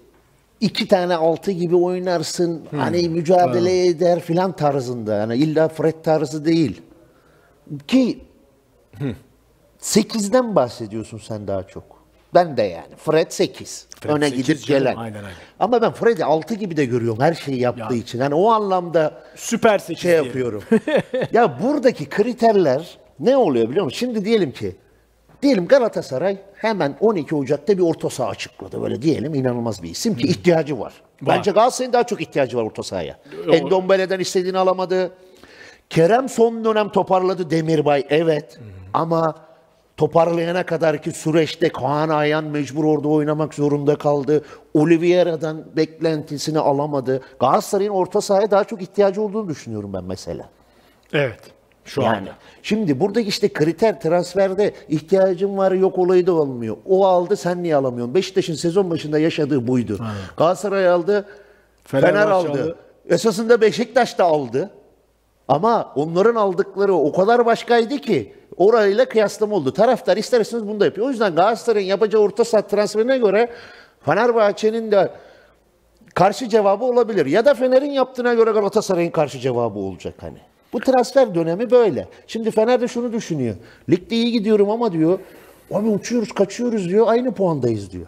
[0.61, 2.63] iki tane altı gibi oynarsın.
[2.77, 5.15] Hani mücadele eder filan tarzında.
[5.15, 6.83] Yani illa Fred tarzı değil.
[7.89, 8.19] Ki
[9.81, 11.99] 8'den bahsediyorsun sen daha çok.
[12.35, 12.97] Ben de yani.
[12.97, 13.87] Fred 8.
[14.01, 14.97] Fred Öne sekiz gidip canım, gelen.
[14.97, 15.31] aynen, aynen.
[15.61, 18.01] Ama ben Fred'i 6 gibi de görüyorum her şeyi yaptığı Ya.
[18.01, 18.19] için.
[18.19, 20.63] Yani o anlamda Süper 8 şey yapıyorum.
[21.33, 23.99] ya buradaki kriterler ne oluyor biliyor musun?
[23.99, 24.77] Şimdi diyelim ki
[25.43, 28.83] diyelim Galatasaray hemen 12 Ocak'ta bir orta saha açıkladı.
[28.83, 30.93] Böyle diyelim inanılmaz bir isim ki ihtiyacı var.
[31.23, 33.19] Bence Galatasaray'ın daha çok ihtiyacı var orta sahaya.
[33.53, 35.11] Endombele'den istediğini alamadı.
[35.91, 38.59] Kerem son dönem toparladı Demirbay evet
[38.95, 39.35] ama
[39.97, 44.45] toparlayana kadarki süreçte Kaan Ayhan mecbur orada oynamak zorunda kaldı.
[44.75, 47.23] Oliveira'dan beklentisini alamadı.
[47.41, 50.49] Galatasaray'ın orta sahaya daha çok ihtiyacı olduğunu düşünüyorum ben mesela.
[51.13, 51.41] Evet.
[51.89, 52.31] Şu Yani anda.
[52.63, 56.77] şimdi buradaki işte kriter transferde ihtiyacım var yok olayı da olmuyor.
[56.87, 58.15] O aldı sen niye alamıyorsun?
[58.15, 59.99] Beşiktaş'ın sezon başında yaşadığı buydu.
[60.37, 61.27] Galatasaray aldı,
[61.85, 62.63] Fener Fenerbahçe aldı.
[62.63, 62.77] aldı.
[63.09, 64.71] Esasında Beşiktaş da aldı.
[65.49, 69.73] Ama onların aldıkları o kadar başkaydı ki orayla kıyaslama oldu.
[69.73, 71.07] Taraftar ister istemez bunu da yapıyor.
[71.07, 73.49] O yüzden Galatasaray'ın yapacağı orta saha transferine göre
[74.05, 75.11] Fenerbahçe'nin de
[76.15, 77.27] karşı cevabı olabilir.
[77.27, 80.39] Ya da Fener'in yaptığına göre Galatasaray'ın karşı cevabı olacak hani.
[80.73, 82.09] Bu transfer dönemi böyle.
[82.27, 83.55] Şimdi Fener de şunu düşünüyor.
[83.91, 85.19] Ligde iyi gidiyorum ama diyor
[85.71, 88.07] abi uçuyoruz kaçıyoruz diyor aynı puandayız diyor.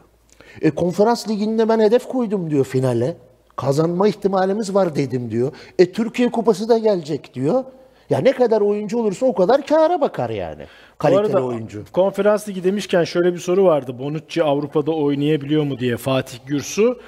[0.63, 3.17] E, konferans liginde ben hedef koydum diyor finale.
[3.57, 5.53] Kazanma ihtimalimiz var dedim diyor.
[5.79, 7.65] E Türkiye kupası da gelecek diyor.
[8.11, 10.63] Ya ne kadar oyuncu olursa o kadar kâra bakar yani.
[10.99, 11.85] Kaliteli arada oyuncu.
[11.93, 13.99] konferans ligi demişken şöyle bir soru vardı.
[13.99, 16.99] Bonucci Avrupa'da oynayabiliyor mu diye Fatih Gürsu.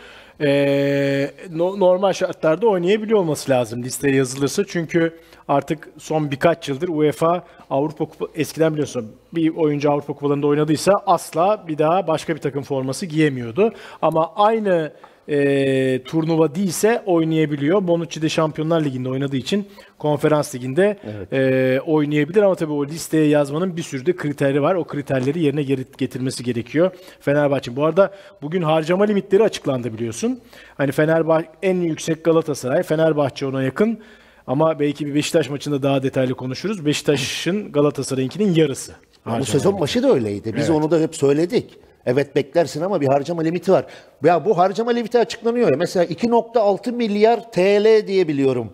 [0.43, 4.65] Ee, no- normal şartlarda oynayabiliyor olması lazım listeye yazılırsa.
[4.69, 5.19] Çünkü
[5.49, 11.65] artık son birkaç yıldır UEFA Avrupa Kupa eskiden biliyorsun bir oyuncu Avrupa Kupalarında oynadıysa asla
[11.69, 13.73] bir daha başka bir takım forması giyemiyordu.
[14.03, 14.93] Ama aynı
[15.29, 17.87] e, turnuva değilse oynayabiliyor.
[17.89, 19.69] Bonucci de Şampiyonlar Ligi'nde oynadığı için
[19.99, 20.99] konferans liginde
[21.33, 24.75] e, oynayabilir ama tabii o listeye yazmanın bir sürü de kriteri var.
[24.75, 25.63] O kriterleri yerine
[25.99, 27.77] getirmesi gerekiyor Fenerbahçe.
[27.77, 30.41] Bu arada bugün harcama limitleri açıklandı biliyorsun.
[30.75, 33.99] Hani Fenerbahçe en yüksek Galatasaray, Fenerbahçe ona yakın.
[34.47, 36.87] Ama belki bir Beşiktaş maçında daha detaylı konuşuruz.
[36.87, 38.93] Beşiktaş'ın Galatasaray'ınkinin yarısı.
[39.27, 40.55] Bu sezon başı da öyleydi.
[40.57, 41.79] Biz onu da hep söyledik.
[42.07, 43.85] Evet beklersin ama bir harcama limiti var.
[44.25, 45.77] Ya bu harcama limiti açıklanıyor ya.
[45.79, 48.73] Mesela 2.6 milyar TL diye biliyorum.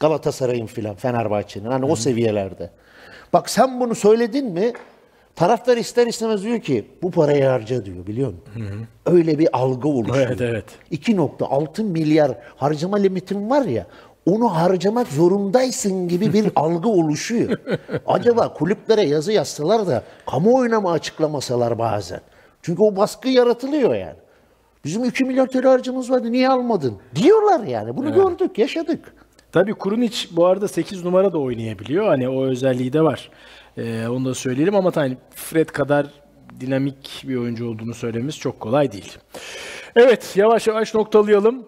[0.00, 1.70] Galatasaray'ın filan Fenerbahçe'nin.
[1.70, 2.70] Hani o seviyelerde.
[3.32, 4.72] Bak sen bunu söyledin mi?
[5.36, 8.86] Taraftar ister istemez diyor ki bu parayı harca diyor biliyor musun?
[9.06, 10.26] Öyle bir algı oluşuyor.
[10.26, 10.64] Evet, evet.
[10.92, 13.86] 2.6 milyar harcama limitin var ya
[14.26, 17.58] onu harcamak zorundaysın gibi bir algı oluşuyor.
[18.06, 22.20] Acaba kulüplere yazı yazsalar da kamuoyuna mı açıklamasalar bazen?
[22.62, 24.16] Çünkü o baskı yaratılıyor yani.
[24.84, 26.98] Bizim 2 milyon TL harcamız vardı niye almadın?
[27.14, 27.96] Diyorlar yani.
[27.96, 29.14] Bunu gördük, yaşadık.
[29.52, 32.06] Tabii Kurunic bu arada 8 numara da oynayabiliyor.
[32.06, 33.30] Hani o özelliği de var.
[33.76, 36.06] Ee, onu da söyleyelim ama hani Fred kadar
[36.60, 39.18] dinamik bir oyuncu olduğunu söylememiz çok kolay değil.
[39.96, 41.66] Evet yavaş yavaş noktalayalım.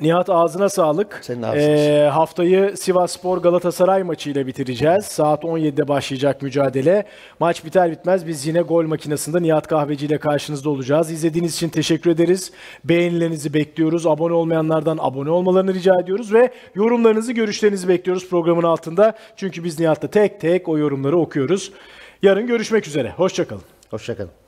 [0.00, 1.18] Nihat ağzına sağlık.
[1.22, 5.04] Senin ağzına Ee, haftayı Sivasspor Galatasaray maçıyla bitireceğiz.
[5.04, 7.04] Saat 17'de başlayacak mücadele.
[7.40, 11.10] Maç biter bitmez biz yine gol makinesinde Nihat Kahveci ile karşınızda olacağız.
[11.10, 12.52] İzlediğiniz için teşekkür ederiz.
[12.84, 14.06] Beğenilerinizi bekliyoruz.
[14.06, 19.14] Abone olmayanlardan abone olmalarını rica ediyoruz ve yorumlarınızı, görüşlerinizi bekliyoruz programın altında.
[19.36, 21.72] Çünkü biz Nihat'la tek tek o yorumları okuyoruz.
[22.22, 23.10] Yarın görüşmek üzere.
[23.10, 23.62] Hoşçakalın.
[23.90, 24.45] Hoşçakalın.